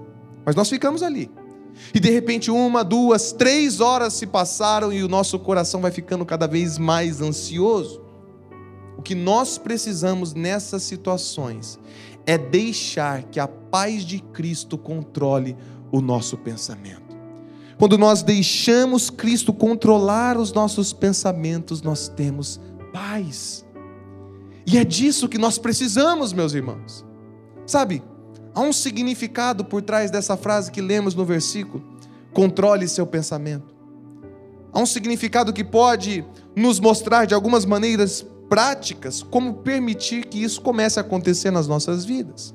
mas 0.43 0.55
nós 0.55 0.69
ficamos 0.69 1.03
ali. 1.03 1.29
E 1.93 1.99
de 1.99 2.09
repente, 2.09 2.49
uma, 2.49 2.83
duas, 2.83 3.31
três 3.31 3.79
horas 3.79 4.13
se 4.13 4.25
passaram 4.25 4.91
e 4.91 5.03
o 5.03 5.07
nosso 5.07 5.37
coração 5.37 5.81
vai 5.81 5.91
ficando 5.91 6.25
cada 6.25 6.47
vez 6.47 6.77
mais 6.77 7.21
ansioso. 7.21 8.01
O 8.97 9.01
que 9.01 9.13
nós 9.13 9.57
precisamos 9.57 10.33
nessas 10.33 10.83
situações 10.83 11.77
é 12.25 12.37
deixar 12.37 13.23
que 13.23 13.39
a 13.39 13.47
paz 13.47 14.03
de 14.03 14.19
Cristo 14.19 14.77
controle 14.77 15.55
o 15.91 16.01
nosso 16.01 16.37
pensamento. 16.37 17.15
Quando 17.77 17.97
nós 17.97 18.23
deixamos 18.23 19.09
Cristo 19.09 19.53
controlar 19.53 20.37
os 20.37 20.53
nossos 20.53 20.93
pensamentos, 20.93 21.81
nós 21.81 22.07
temos 22.07 22.59
paz. 22.93 23.65
E 24.65 24.77
é 24.77 24.83
disso 24.83 25.27
que 25.27 25.37
nós 25.37 25.57
precisamos, 25.57 26.31
meus 26.31 26.53
irmãos. 26.53 27.05
Sabe, 27.65 28.01
há 28.53 28.61
um 28.61 28.71
significado 28.71 29.65
por 29.65 29.81
trás 29.81 30.09
dessa 30.09 30.37
frase 30.37 30.71
que 30.71 30.81
lemos 30.81 31.13
no 31.13 31.25
versículo: 31.25 31.83
controle 32.33 32.87
seu 32.87 33.05
pensamento. 33.05 33.75
Há 34.71 34.79
um 34.79 34.85
significado 34.85 35.53
que 35.53 35.63
pode 35.63 36.25
nos 36.55 36.79
mostrar 36.79 37.25
de 37.25 37.33
algumas 37.33 37.65
maneiras 37.65 38.25
práticas 38.49 39.23
como 39.23 39.55
permitir 39.55 40.25
que 40.25 40.41
isso 40.41 40.61
comece 40.61 40.99
a 40.99 41.01
acontecer 41.01 41.51
nas 41.51 41.67
nossas 41.67 42.05
vidas. 42.05 42.53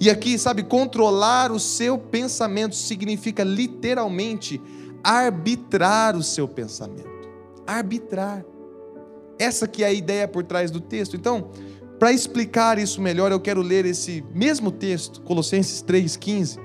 E 0.00 0.08
aqui, 0.08 0.38
sabe, 0.38 0.62
controlar 0.62 1.50
o 1.50 1.58
seu 1.58 1.98
pensamento 1.98 2.76
significa 2.76 3.42
literalmente 3.42 4.60
arbitrar 5.02 6.16
o 6.16 6.22
seu 6.22 6.46
pensamento. 6.46 7.08
Arbitrar. 7.66 8.44
Essa 9.38 9.66
que 9.66 9.82
é 9.82 9.86
a 9.86 9.92
ideia 9.92 10.28
por 10.28 10.44
trás 10.44 10.70
do 10.70 10.80
texto. 10.80 11.16
Então, 11.16 11.50
para 11.98 12.12
explicar 12.12 12.78
isso 12.78 13.00
melhor, 13.00 13.32
eu 13.32 13.40
quero 13.40 13.60
ler 13.60 13.84
esse 13.84 14.24
mesmo 14.34 14.70
texto, 14.70 15.20
Colossenses 15.22 15.82
3:15, 15.82 16.58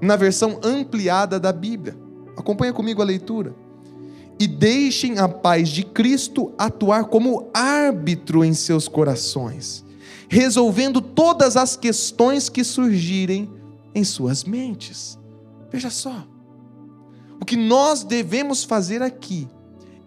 na 0.00 0.16
versão 0.16 0.58
ampliada 0.62 1.38
da 1.38 1.52
Bíblia. 1.52 1.96
Acompanha 2.36 2.72
comigo 2.72 3.00
a 3.00 3.04
leitura. 3.04 3.54
e 4.42 4.46
deixem 4.48 5.20
a 5.20 5.28
paz 5.28 5.68
de 5.68 5.84
Cristo 5.84 6.52
atuar 6.58 7.04
como 7.04 7.48
árbitro 7.54 8.44
em 8.44 8.52
seus 8.52 8.88
corações, 8.88 9.84
resolvendo 10.32 11.02
todas 11.02 11.58
as 11.58 11.76
questões 11.76 12.48
que 12.48 12.64
surgirem 12.64 13.52
em 13.94 14.02
suas 14.02 14.44
mentes. 14.44 15.18
Veja 15.70 15.90
só. 15.90 16.26
O 17.38 17.44
que 17.44 17.54
nós 17.54 18.02
devemos 18.02 18.64
fazer 18.64 19.02
aqui 19.02 19.46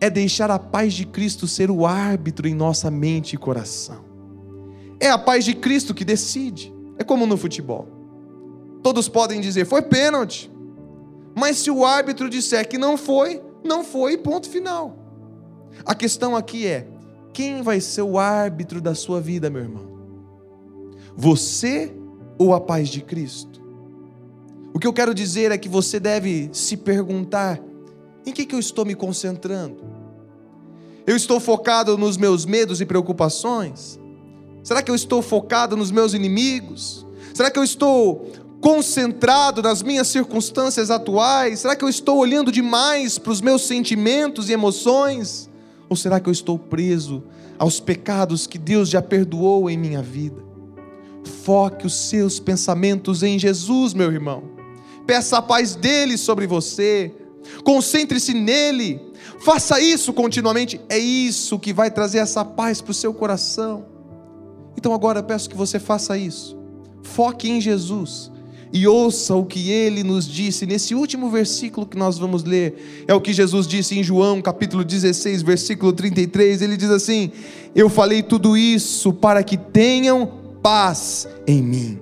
é 0.02 0.10
deixar 0.10 0.50
a 0.50 0.58
paz 0.58 0.96
de 0.96 1.06
Cristo 1.06 1.48
ser 1.48 1.70
o 1.70 1.86
árbitro 1.86 2.48
em 2.48 2.56
nossa 2.56 2.90
mente 2.90 3.34
e 3.34 3.38
coração. 3.38 4.04
É 5.00 5.12
a 5.12 5.18
paz 5.18 5.46
de 5.46 5.54
Cristo 5.54 5.94
que 5.94 6.04
decide. 6.04 6.74
É 6.98 7.04
como 7.04 7.28
no 7.28 7.38
futebol. 7.38 7.88
Todos 8.82 9.08
podem 9.08 9.40
dizer, 9.40 9.68
foi 9.68 9.84
pênalti. 9.84 10.52
Mas 11.36 11.58
se 11.58 11.70
o 11.70 11.86
árbitro 11.86 12.32
disser 12.32 12.68
que 12.68 12.80
não 12.80 12.98
foi, 12.98 13.44
não 13.64 13.84
foi, 13.84 14.18
ponto 14.18 14.50
final. 14.50 14.98
A 15.86 15.94
questão 15.94 16.36
aqui 16.36 16.66
é: 16.66 16.88
quem 17.32 17.62
vai 17.62 17.80
ser 17.80 18.02
o 18.02 18.18
árbitro 18.18 18.82
da 18.82 18.96
sua 18.96 19.22
vida, 19.22 19.52
meu 19.52 19.62
irmão? 19.62 19.85
Você 21.18 21.94
ou 22.38 22.54
a 22.54 22.60
paz 22.60 22.90
de 22.90 23.02
Cristo? 23.02 23.62
O 24.74 24.80
que 24.80 24.86
eu 24.86 24.92
quero 24.92 25.14
dizer 25.14 25.52
é 25.52 25.58
que 25.58 25.70
você 25.70 26.00
deve 26.00 26.50
se 26.52 26.76
perguntar: 26.76 27.62
em 28.26 28.34
que, 28.34 28.46
que 28.46 28.54
eu 28.54 28.60
estou 28.60 28.84
me 28.86 28.94
concentrando? 28.94 29.78
Eu 31.08 31.16
estou 31.16 31.40
focado 31.40 31.98
nos 31.98 32.18
meus 32.18 32.46
medos 32.46 32.82
e 32.82 32.86
preocupações? 32.86 34.00
Será 34.64 34.82
que 34.82 34.90
eu 34.90 34.96
estou 34.96 35.22
focado 35.22 35.78
nos 35.78 35.92
meus 35.92 36.14
inimigos? 36.14 37.06
Será 37.34 37.52
que 37.52 37.60
eu 37.60 37.64
estou 37.64 38.32
concentrado 38.60 39.62
nas 39.62 39.84
minhas 39.84 40.08
circunstâncias 40.08 40.90
atuais? 40.90 41.60
Será 41.60 41.76
que 41.76 41.86
eu 41.86 41.90
estou 41.90 42.18
olhando 42.18 42.52
demais 42.52 43.20
para 43.20 43.32
os 43.32 43.40
meus 43.40 43.62
sentimentos 43.62 44.50
e 44.50 44.54
emoções? 44.54 45.50
Ou 45.88 45.96
será 45.96 46.20
que 46.20 46.28
eu 46.28 46.34
estou 46.34 46.58
preso 46.58 47.24
aos 47.60 47.80
pecados 47.80 48.48
que 48.48 48.58
Deus 48.58 48.90
já 48.90 49.02
perdoou 49.02 49.70
em 49.70 49.78
minha 49.78 50.02
vida? 50.02 50.45
Foque 51.46 51.86
os 51.86 51.94
seus 51.94 52.40
pensamentos 52.40 53.22
em 53.22 53.38
Jesus, 53.38 53.94
meu 53.94 54.12
irmão. 54.12 54.46
Peça 55.06 55.38
a 55.38 55.42
paz 55.44 55.76
dele 55.76 56.18
sobre 56.18 56.48
você. 56.48 57.12
Concentre-se 57.64 58.34
nele. 58.34 59.00
Faça 59.42 59.80
isso 59.80 60.12
continuamente. 60.12 60.82
É 60.90 60.98
isso 60.98 61.60
que 61.60 61.72
vai 61.72 61.92
trazer 61.92 62.18
essa 62.18 62.44
paz 62.44 62.82
para 62.82 62.90
o 62.90 62.96
seu 62.96 63.14
coração. 63.14 63.86
Então 64.76 64.92
agora 64.92 65.20
eu 65.20 65.24
peço 65.24 65.48
que 65.48 65.56
você 65.56 65.80
faça 65.80 66.18
isso. 66.18 66.58
Foque 67.04 67.48
em 67.48 67.62
Jesus 67.62 68.32
e 68.74 68.88
ouça 68.88 69.36
o 69.36 69.46
que 69.46 69.70
ele 69.70 70.04
nos 70.04 70.28
disse 70.28 70.66
nesse 70.66 70.96
último 70.96 71.30
versículo 71.30 71.86
que 71.86 71.96
nós 71.96 72.18
vamos 72.18 72.44
ler. 72.44 73.06
É 73.08 73.14
o 73.14 73.22
que 73.22 73.32
Jesus 73.32 73.68
disse 73.68 73.96
em 73.96 74.02
João, 74.02 74.42
capítulo 74.42 74.84
16, 74.84 75.44
versículo 75.44 75.94
33. 75.94 76.64
Ele 76.64 76.76
diz 76.76 76.90
assim: 76.90 77.32
Eu 77.76 77.88
falei 77.88 78.24
tudo 78.24 78.58
isso 78.58 79.14
para 79.14 79.44
que 79.44 79.58
tenham 79.58 80.44
paz 80.66 81.28
em 81.46 81.62
mim. 81.62 82.00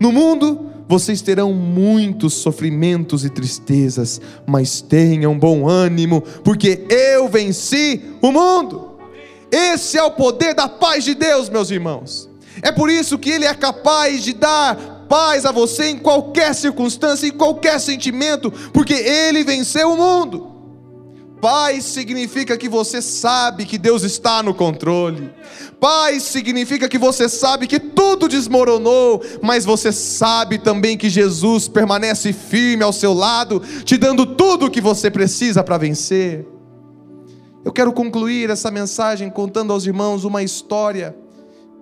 No 0.00 0.10
mundo 0.10 0.70
vocês 0.88 1.20
terão 1.20 1.52
muitos 1.52 2.32
sofrimentos 2.32 3.22
e 3.22 3.28
tristezas, 3.28 4.18
mas 4.46 4.80
tenham 4.80 5.38
bom 5.38 5.68
ânimo, 5.68 6.22
porque 6.42 6.86
eu 6.88 7.28
venci 7.28 8.00
o 8.22 8.32
mundo. 8.32 8.92
Esse 9.50 9.98
é 9.98 10.02
o 10.02 10.10
poder 10.10 10.54
da 10.54 10.70
paz 10.70 11.04
de 11.04 11.14
Deus, 11.14 11.50
meus 11.50 11.70
irmãos. 11.70 12.30
É 12.62 12.72
por 12.72 12.88
isso 12.88 13.18
que 13.18 13.28
Ele 13.28 13.44
é 13.44 13.52
capaz 13.52 14.24
de 14.24 14.32
dar 14.32 15.04
paz 15.06 15.44
a 15.44 15.52
você 15.52 15.90
em 15.90 15.98
qualquer 15.98 16.54
circunstância, 16.54 17.26
em 17.26 17.32
qualquer 17.32 17.78
sentimento, 17.78 18.50
porque 18.72 18.94
Ele 18.94 19.44
venceu 19.44 19.92
o 19.92 19.96
mundo. 19.98 20.51
Paz 21.42 21.86
significa 21.86 22.56
que 22.56 22.68
você 22.68 23.02
sabe 23.02 23.66
que 23.66 23.76
Deus 23.76 24.04
está 24.04 24.44
no 24.44 24.54
controle. 24.54 25.28
Paz 25.80 26.22
significa 26.22 26.88
que 26.88 26.96
você 26.96 27.28
sabe 27.28 27.66
que 27.66 27.80
tudo 27.80 28.28
desmoronou, 28.28 29.20
mas 29.42 29.64
você 29.64 29.90
sabe 29.90 30.56
também 30.56 30.96
que 30.96 31.10
Jesus 31.10 31.66
permanece 31.66 32.32
firme 32.32 32.84
ao 32.84 32.92
seu 32.92 33.12
lado, 33.12 33.60
te 33.84 33.96
dando 33.96 34.24
tudo 34.24 34.66
o 34.66 34.70
que 34.70 34.80
você 34.80 35.10
precisa 35.10 35.64
para 35.64 35.78
vencer. 35.78 36.46
Eu 37.64 37.72
quero 37.72 37.92
concluir 37.92 38.48
essa 38.48 38.70
mensagem 38.70 39.28
contando 39.28 39.72
aos 39.72 39.84
irmãos 39.84 40.22
uma 40.22 40.44
história 40.44 41.12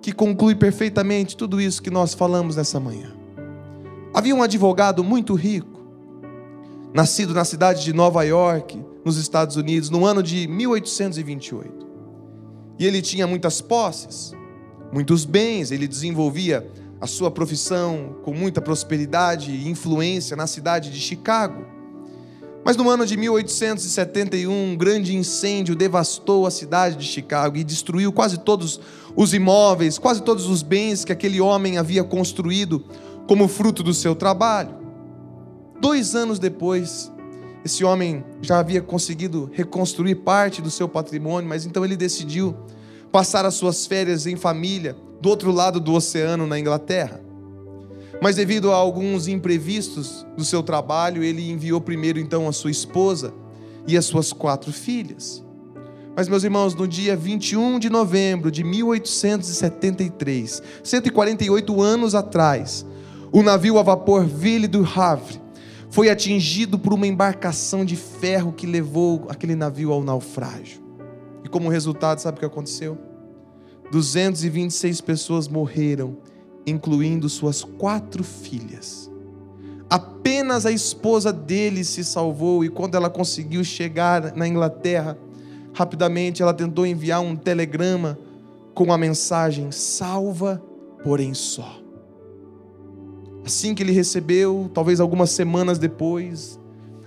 que 0.01 0.11
conclui 0.11 0.55
perfeitamente 0.55 1.37
tudo 1.37 1.61
isso 1.61 1.83
que 1.83 1.91
nós 1.91 2.15
falamos 2.15 2.55
nessa 2.55 2.79
manhã. 2.79 3.13
Havia 4.11 4.35
um 4.35 4.41
advogado 4.41 5.03
muito 5.03 5.35
rico, 5.35 5.85
nascido 6.95 7.31
na 7.31 7.45
cidade 7.45 7.83
de 7.83 7.93
Nova 7.93 8.23
York, 8.23 8.89
nos 9.03 9.17
Estados 9.17 9.55
Unidos, 9.55 9.89
no 9.89 10.05
ano 10.05 10.21
de 10.21 10.47
1828. 10.47 11.87
E 12.79 12.85
ele 12.85 13.01
tinha 13.01 13.27
muitas 13.27 13.61
posses, 13.61 14.33
muitos 14.91 15.25
bens, 15.25 15.71
ele 15.71 15.87
desenvolvia 15.87 16.67
a 16.99 17.07
sua 17.07 17.31
profissão 17.31 18.15
com 18.23 18.33
muita 18.33 18.61
prosperidade 18.61 19.51
e 19.51 19.67
influência 19.67 20.35
na 20.35 20.45
cidade 20.45 20.91
de 20.91 20.99
Chicago. 20.99 21.65
Mas 22.63 22.77
no 22.77 22.87
ano 22.89 23.07
de 23.07 23.17
1871, 23.17 24.51
um 24.51 24.77
grande 24.77 25.15
incêndio 25.15 25.75
devastou 25.75 26.45
a 26.45 26.51
cidade 26.51 26.95
de 26.95 27.05
Chicago 27.05 27.57
e 27.57 27.63
destruiu 27.63 28.11
quase 28.11 28.37
todos 28.37 28.79
os 29.15 29.33
imóveis, 29.33 29.97
quase 29.97 30.21
todos 30.21 30.47
os 30.47 30.61
bens 30.61 31.03
que 31.03 31.11
aquele 31.11 31.41
homem 31.41 31.79
havia 31.79 32.03
construído 32.03 32.85
como 33.27 33.47
fruto 33.47 33.81
do 33.81 33.95
seu 33.95 34.13
trabalho. 34.13 34.75
Dois 35.79 36.13
anos 36.13 36.37
depois, 36.37 37.10
esse 37.63 37.83
homem 37.83 38.23
já 38.41 38.59
havia 38.59 38.81
conseguido 38.81 39.49
reconstruir 39.53 40.15
parte 40.15 40.61
do 40.61 40.71
seu 40.71 40.89
patrimônio, 40.89 41.47
mas 41.47 41.65
então 41.65 41.85
ele 41.85 41.95
decidiu 41.95 42.55
passar 43.11 43.45
as 43.45 43.53
suas 43.53 43.85
férias 43.85 44.25
em 44.25 44.35
família 44.35 44.95
do 45.21 45.29
outro 45.29 45.51
lado 45.51 45.79
do 45.79 45.93
oceano, 45.93 46.47
na 46.47 46.59
Inglaterra. 46.59 47.21
Mas 48.21 48.35
devido 48.35 48.71
a 48.71 48.75
alguns 48.75 49.27
imprevistos 49.27 50.25
do 50.35 50.43
seu 50.43 50.63
trabalho, 50.63 51.23
ele 51.23 51.51
enviou 51.51 51.79
primeiro 51.79 52.19
então 52.19 52.47
a 52.47 52.51
sua 52.51 52.71
esposa 52.71 53.33
e 53.87 53.95
as 53.97 54.05
suas 54.05 54.33
quatro 54.33 54.71
filhas. 54.71 55.43
Mas, 56.15 56.27
meus 56.27 56.43
irmãos, 56.43 56.75
no 56.75 56.87
dia 56.87 57.15
21 57.15 57.79
de 57.79 57.89
novembro 57.89 58.51
de 58.51 58.63
1873, 58.63 60.61
148 60.83 61.81
anos 61.81 62.13
atrás, 62.13 62.85
o 63.31 63.41
navio 63.41 63.79
a 63.79 63.83
vapor 63.83 64.25
Ville 64.25 64.67
du 64.67 64.83
Havre 64.83 65.39
foi 65.91 66.09
atingido 66.09 66.79
por 66.79 66.93
uma 66.93 67.05
embarcação 67.05 67.85
de 67.85 67.95
ferro 67.95 68.53
que 68.53 68.65
levou 68.65 69.27
aquele 69.29 69.55
navio 69.55 69.91
ao 69.91 70.03
naufrágio. 70.03 70.81
E 71.43 71.49
como 71.49 71.69
resultado, 71.69 72.19
sabe 72.19 72.37
o 72.37 72.39
que 72.39 72.45
aconteceu? 72.45 72.97
226 73.91 75.01
pessoas 75.01 75.47
morreram 75.47 76.17
incluindo 76.65 77.27
suas 77.27 77.63
quatro 77.63 78.23
filhas. 78.23 79.11
Apenas 79.89 80.65
a 80.65 80.71
esposa 80.71 81.33
dele 81.33 81.83
se 81.83 82.03
salvou, 82.03 82.63
e 82.63 82.69
quando 82.69 82.95
ela 82.95 83.09
conseguiu 83.09 83.63
chegar 83.63 84.33
na 84.35 84.47
Inglaterra, 84.47 85.17
rapidamente 85.73 86.41
ela 86.41 86.53
tentou 86.53 86.85
enviar 86.85 87.19
um 87.19 87.35
telegrama 87.35 88.17
com 88.73 88.93
a 88.93 88.97
mensagem: 88.97 89.71
salva, 89.71 90.63
porém 91.03 91.33
só. 91.33 91.80
Assim 93.45 93.73
que 93.73 93.81
ele 93.81 93.91
recebeu, 93.91 94.69
talvez 94.73 94.99
algumas 94.99 95.31
semanas 95.31 95.79
depois, 95.79 96.59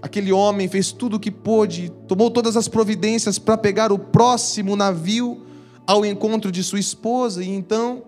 aquele 0.02 0.32
homem 0.32 0.68
fez 0.68 0.90
tudo 0.90 1.16
o 1.16 1.20
que 1.20 1.30
pôde, 1.30 1.90
tomou 2.08 2.30
todas 2.30 2.56
as 2.56 2.68
providências 2.68 3.38
para 3.38 3.56
pegar 3.56 3.92
o 3.92 3.98
próximo 3.98 4.74
navio 4.74 5.42
ao 5.86 6.04
encontro 6.04 6.50
de 6.50 6.62
sua 6.62 6.80
esposa, 6.80 7.42
e 7.42 7.48
então 7.48 8.02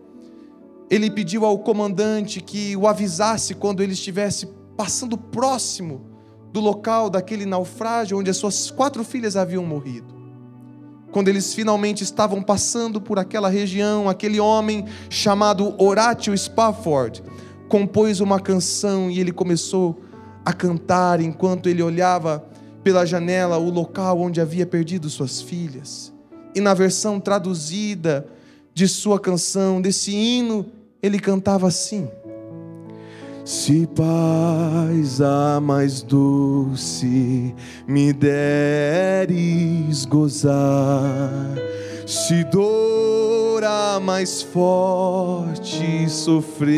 ele 0.91 1.11
pediu 1.11 1.45
ao 1.45 1.59
comandante 1.59 2.41
que 2.41 2.77
o 2.77 2.87
avisasse 2.87 3.55
quando 3.55 3.83
ele 3.83 3.93
estivesse 3.93 4.49
passando 4.77 5.17
próximo 5.17 6.03
do 6.53 6.61
local 6.61 7.11
daquele 7.11 7.45
naufrágio 7.45 8.19
onde 8.19 8.31
as 8.31 8.37
suas 8.37 8.71
quatro 8.71 9.05
filhas 9.05 9.37
haviam 9.37 9.65
morrido. 9.65 10.15
Quando 11.13 11.29
eles 11.29 11.55
finalmente 11.55 12.03
estavam 12.03 12.43
passando 12.43 13.01
por 13.01 13.19
aquela 13.19 13.49
região, 13.49 14.09
aquele 14.09 14.39
homem 14.39 14.85
chamado 15.09 15.75
Horatio 15.83 16.37
Spafford 16.37 17.23
compôs 17.69 18.21
uma 18.21 18.41
canção 18.41 19.11
e 19.11 19.19
ele 19.19 19.33
começou 19.33 20.01
a 20.45 20.53
cantar 20.53 21.21
enquanto 21.21 21.69
ele 21.69 21.83
olhava 21.83 22.45
pela 22.85 23.05
janela 23.05 23.59
o 23.59 23.69
local 23.69 24.21
onde 24.21 24.41
havia 24.41 24.65
perdido 24.65 25.11
suas 25.11 25.43
filhas. 25.43 26.13
E 26.55 26.61
na 26.61 26.73
versão 26.73 27.19
traduzida 27.19 28.27
de 28.73 28.87
sua 28.87 29.19
canção, 29.19 29.81
desse 29.81 30.15
hino, 30.15 30.67
ele 31.03 31.19
cantava 31.19 31.67
assim: 31.67 32.09
Se 33.45 33.89
paz 33.89 35.21
a 35.21 35.61
mais 35.61 36.03
doce 36.03 37.55
me 37.89 38.13
deres 38.13 40.05
gozar, 40.05 41.57
se 42.07 42.45
dor 42.45 43.46
a 43.65 44.01
mais 44.01 44.43
forte 44.43 46.09
sofrer, 46.09 46.75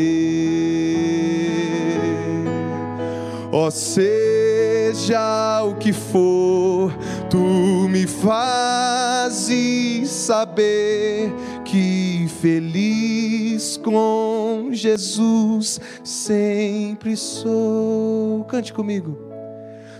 ó 3.52 3.66
oh, 3.66 3.70
seja 3.70 5.62
o 5.64 5.74
que 5.76 5.92
for, 5.92 6.92
Tu 7.30 7.88
me 7.90 8.06
fazes 8.06 10.08
saber 10.08 11.30
que 11.62 12.26
feliz 12.40 13.76
com 13.76 14.70
Jesus 14.72 15.78
sempre 16.02 17.14
sou. 17.14 18.44
Cante 18.44 18.72
comigo. 18.72 19.27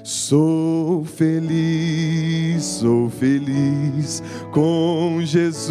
Sou 0.08 1.04
feliz, 1.04 2.64
sou 2.64 3.10
feliz 3.10 4.22
com 4.54 5.20
Jesus. 5.22 5.68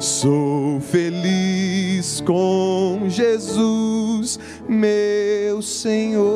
Sou 0.00 0.80
feliz 0.80 2.20
com 2.22 3.04
Jesus, 3.08 4.36
meu 4.68 5.62
Senhor. 5.62 6.26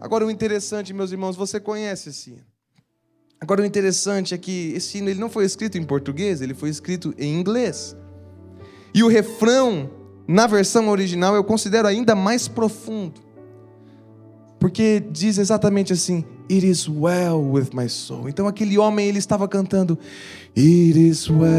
Agora 0.00 0.24
o 0.24 0.30
interessante, 0.30 0.94
meus 0.94 1.12
irmãos, 1.12 1.36
você 1.36 1.60
conhece 1.60 2.08
esse 2.08 2.30
hino. 2.30 2.46
Agora 3.38 3.60
o 3.60 3.66
interessante 3.66 4.32
é 4.32 4.38
que 4.38 4.72
esse 4.74 4.96
hino 4.96 5.10
ele 5.10 5.20
não 5.20 5.28
foi 5.28 5.44
escrito 5.44 5.76
em 5.76 5.84
português, 5.84 6.40
ele 6.40 6.54
foi 6.54 6.70
escrito 6.70 7.12
em 7.18 7.38
inglês. 7.38 7.94
E 8.94 9.02
o 9.02 9.08
refrão 9.08 9.99
na 10.30 10.46
versão 10.46 10.88
original 10.88 11.34
eu 11.34 11.42
considero 11.42 11.88
ainda 11.88 12.14
mais 12.14 12.46
profundo. 12.46 13.20
Porque 14.60 15.02
diz 15.10 15.38
exatamente 15.38 15.92
assim: 15.92 16.24
It 16.48 16.64
is 16.64 16.88
well 16.88 17.42
with 17.50 17.70
my 17.74 17.88
soul. 17.88 18.28
Então 18.28 18.46
aquele 18.46 18.78
homem 18.78 19.08
ele 19.08 19.18
estava 19.18 19.48
cantando 19.48 19.98
It 20.56 20.96
is 20.96 21.28
well 21.28 21.50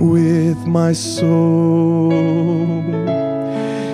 with 0.00 0.56
my 0.66 0.94
soul. 0.94 2.10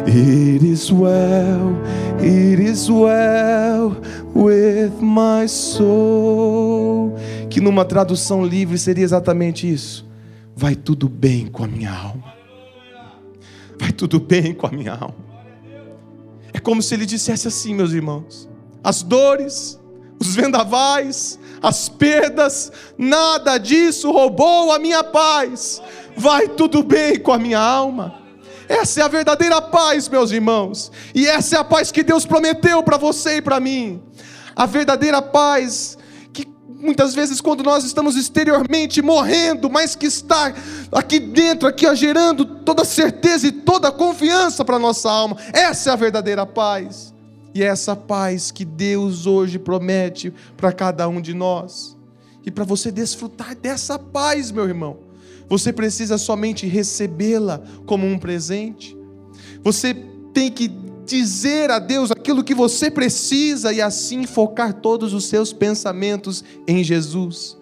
It 0.06 0.64
is 0.64 0.92
well, 0.92 1.74
it 2.20 2.62
is 2.62 2.88
well 2.88 3.96
with 4.32 4.92
my 5.00 5.48
soul. 5.48 7.16
Que 7.50 7.60
numa 7.60 7.84
tradução 7.84 8.46
livre 8.46 8.78
seria 8.78 9.02
exatamente 9.02 9.68
isso 9.68 10.05
vai 10.56 10.74
tudo 10.74 11.06
bem 11.06 11.46
com 11.46 11.62
a 11.62 11.68
minha 11.68 11.92
alma. 11.92 12.34
Vai 13.78 13.92
tudo 13.92 14.18
bem 14.18 14.54
com 14.54 14.66
a 14.66 14.70
minha 14.70 14.94
alma. 14.94 15.26
É 16.54 16.58
como 16.58 16.82
se 16.82 16.94
ele 16.94 17.04
dissesse 17.04 17.46
assim, 17.46 17.74
meus 17.74 17.92
irmãos: 17.92 18.48
as 18.82 19.02
dores, 19.02 19.78
os 20.18 20.34
vendavais, 20.34 21.38
as 21.62 21.90
perdas, 21.90 22.72
nada 22.96 23.58
disso 23.58 24.10
roubou 24.10 24.72
a 24.72 24.78
minha 24.78 25.04
paz. 25.04 25.82
Vai 26.16 26.48
tudo 26.48 26.82
bem 26.82 27.20
com 27.20 27.32
a 27.32 27.38
minha 27.38 27.60
alma. 27.60 28.22
Essa 28.66 29.00
é 29.00 29.04
a 29.04 29.08
verdadeira 29.08 29.60
paz, 29.60 30.08
meus 30.08 30.30
irmãos. 30.30 30.90
E 31.14 31.26
essa 31.26 31.56
é 31.56 31.58
a 31.58 31.64
paz 31.64 31.92
que 31.92 32.02
Deus 32.02 32.24
prometeu 32.24 32.82
para 32.82 32.96
você 32.96 33.36
e 33.36 33.42
para 33.42 33.60
mim. 33.60 34.02
A 34.56 34.64
verdadeira 34.64 35.20
paz 35.20 35.98
muitas 36.80 37.14
vezes 37.14 37.40
quando 37.40 37.62
nós 37.62 37.84
estamos 37.84 38.16
exteriormente 38.16 39.00
morrendo, 39.02 39.68
mas 39.70 39.94
que 39.94 40.06
está 40.06 40.54
aqui 40.92 41.18
dentro, 41.18 41.68
aqui 41.68 41.92
gerando 41.96 42.44
toda 42.44 42.84
certeza 42.84 43.46
e 43.46 43.52
toda 43.52 43.90
confiança 43.90 44.64
para 44.64 44.78
nossa 44.78 45.10
alma. 45.10 45.36
Essa 45.52 45.90
é 45.90 45.92
a 45.92 45.96
verdadeira 45.96 46.46
paz. 46.46 47.14
E 47.54 47.62
é 47.62 47.66
essa 47.66 47.96
paz 47.96 48.50
que 48.50 48.64
Deus 48.64 49.26
hoje 49.26 49.58
promete 49.58 50.32
para 50.56 50.72
cada 50.72 51.08
um 51.08 51.20
de 51.20 51.32
nós. 51.32 51.96
E 52.44 52.50
para 52.50 52.64
você 52.64 52.92
desfrutar 52.92 53.56
dessa 53.56 53.98
paz, 53.98 54.50
meu 54.50 54.68
irmão, 54.68 54.98
você 55.48 55.72
precisa 55.72 56.18
somente 56.18 56.66
recebê-la 56.66 57.62
como 57.86 58.06
um 58.06 58.18
presente. 58.18 58.96
Você 59.62 59.94
tem 60.34 60.50
que 60.50 60.68
dizer 61.06 61.70
a 61.70 61.78
Deus 61.78 62.10
aquilo 62.10 62.44
que 62.44 62.54
você 62.54 62.90
precisa 62.90 63.72
e 63.72 63.80
assim 63.80 64.26
focar 64.26 64.74
todos 64.74 65.14
os 65.14 65.26
seus 65.26 65.52
pensamentos 65.52 66.44
em 66.66 66.82
Jesus. 66.82 67.56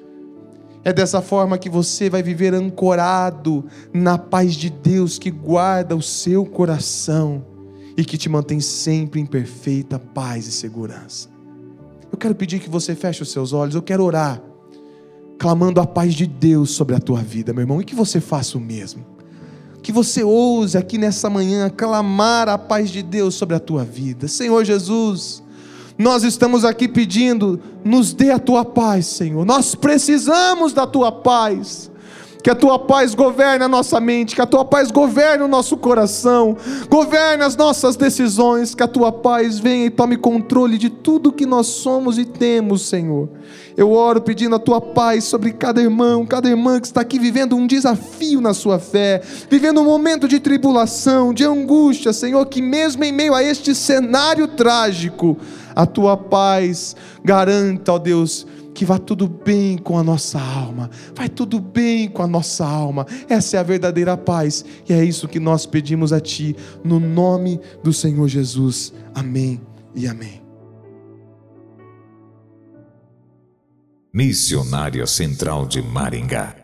É 0.83 0.92
dessa 0.92 1.22
forma 1.22 1.59
que 1.59 1.68
você 1.70 2.11
vai 2.11 2.22
viver 2.22 2.52
ancorado 2.54 3.64
na 3.92 4.18
paz 4.18 4.54
de 4.54 4.68
Deus 4.68 5.18
que 5.18 5.30
guarda 5.30 5.94
o 5.94 6.02
seu 6.02 6.44
coração 6.44 7.44
e 7.96 8.04
que 8.04 8.18
te 8.18 8.28
mantém 8.28 8.61
sempre 8.61 9.20
em 9.20 9.26
perfeita 9.26 9.98
paz 9.98 10.46
e 10.46 10.52
segurança. 10.52 11.28
Eu 12.11 12.18
quero 12.18 12.35
pedir 12.35 12.61
que 12.61 12.68
você 12.68 12.94
feche 12.94 13.22
os 13.22 13.30
seus 13.30 13.52
olhos, 13.52 13.74
eu 13.74 13.83
quero 13.83 14.04
orar, 14.04 14.42
clamando 15.38 15.80
a 15.80 15.87
paz 15.87 16.14
de 16.14 16.26
Deus 16.26 16.70
sobre 16.70 16.94
a 16.94 17.00
tua 17.00 17.20
vida, 17.20 17.52
meu 17.52 17.62
irmão, 17.62 17.80
e 17.80 17.85
que 17.85 17.94
você 17.94 18.20
faça 18.20 18.59
o 18.59 18.61
mesmo 18.61 19.13
que 19.85 19.92
você 19.92 20.25
ouse 20.25 20.79
aqui 20.79 20.97
nessa 20.97 21.29
manhã 21.29 21.68
clamar 21.68 22.49
a 22.49 22.57
paz 22.57 22.88
de 22.88 23.03
Deus 23.03 23.35
sobre 23.35 23.55
a 23.55 23.61
tua 23.61 23.85
vida. 23.85 24.27
Senhor 24.27 24.64
Jesus, 24.64 25.42
nós 25.99 26.25
estamos 26.25 26.64
aqui 26.64 26.88
pedindo, 26.88 27.61
nos 27.85 28.14
dê 28.14 28.31
a 28.31 28.38
tua 28.38 28.64
paz, 28.64 29.05
Senhor. 29.05 29.44
Nós 29.44 29.75
precisamos 29.75 30.73
da 30.73 30.87
tua 30.87 31.12
paz 31.12 31.90
que 32.44 32.50
a 32.50 32.54
tua 32.54 32.78
paz 32.78 33.14
governe 33.14 33.64
a 33.64 33.68
nossa 33.68 33.98
mente, 33.98 34.35
que 34.35 34.42
a 34.42 34.44
tua 34.44 34.66
paz 34.66 34.90
governe 34.90 35.42
o 35.42 35.48
nosso 35.48 35.78
coração, 35.78 36.54
governe 36.90 37.42
as 37.42 37.57
nossas 37.57 37.96
decisões, 37.96 38.74
que 38.74 38.83
a 38.83 38.87
tua 38.87 39.11
paz 39.11 39.59
venha 39.59 39.87
e 39.87 39.90
tome 39.90 40.18
controle 40.18 40.76
de 40.76 40.90
tudo 40.90 41.33
que 41.33 41.46
nós 41.46 41.68
somos 41.68 42.18
e 42.18 42.26
temos, 42.26 42.83
Senhor. 42.83 43.30
Eu 43.74 43.92
oro 43.92 44.20
pedindo 44.20 44.54
a 44.54 44.59
tua 44.59 44.78
paz 44.78 45.24
sobre 45.24 45.52
cada 45.54 45.80
irmão, 45.80 46.26
cada 46.26 46.46
irmã 46.46 46.78
que 46.78 46.87
está 46.87 47.00
aqui 47.00 47.18
vivendo 47.18 47.57
um 47.57 47.66
desafio 47.66 48.42
na 48.42 48.52
sua 48.52 48.78
fé, 48.78 49.22
vivendo 49.48 49.80
um 49.80 49.85
momento 49.85 50.28
de 50.28 50.38
tribulação, 50.38 51.33
de 51.33 51.44
angústia, 51.44 52.12
Senhor, 52.12 52.44
que 52.44 52.61
mesmo 52.61 53.02
em 53.04 53.11
meio 53.11 53.33
a 53.33 53.42
este 53.42 53.74
cenário 53.74 54.48
trágico, 54.48 55.38
a 55.74 55.87
tua 55.87 56.14
paz 56.14 56.94
garanta, 57.24 57.94
ó 57.94 57.98
Deus, 57.98 58.46
que 58.74 58.84
vá 58.84 58.98
tudo 58.98 59.28
bem 59.28 59.78
com 59.78 59.96
a 59.96 60.02
nossa 60.02 60.40
alma, 60.40 60.90
vai 61.14 61.28
tudo 61.28 61.60
bem 61.60 62.08
com 62.08 62.22
a 62.22 62.26
nossa 62.26 62.66
alma. 62.66 63.06
Essa 63.28 63.56
é 63.56 63.60
a 63.60 63.62
verdadeira 63.62 64.16
paz, 64.16 64.64
e 64.88 64.92
é 64.92 65.04
isso 65.04 65.28
que 65.28 65.38
nós 65.38 65.64
pedimos 65.64 66.12
a 66.12 66.20
Ti, 66.20 66.56
no 66.82 66.98
nome 66.98 67.60
do 67.82 67.92
Senhor 67.92 68.28
Jesus. 68.28 68.92
Amém 69.14 69.60
e 69.94 70.08
amém. 70.08 70.42
Missionária 74.12 75.06
Central 75.06 75.66
de 75.66 75.82
Maringá 75.82 76.63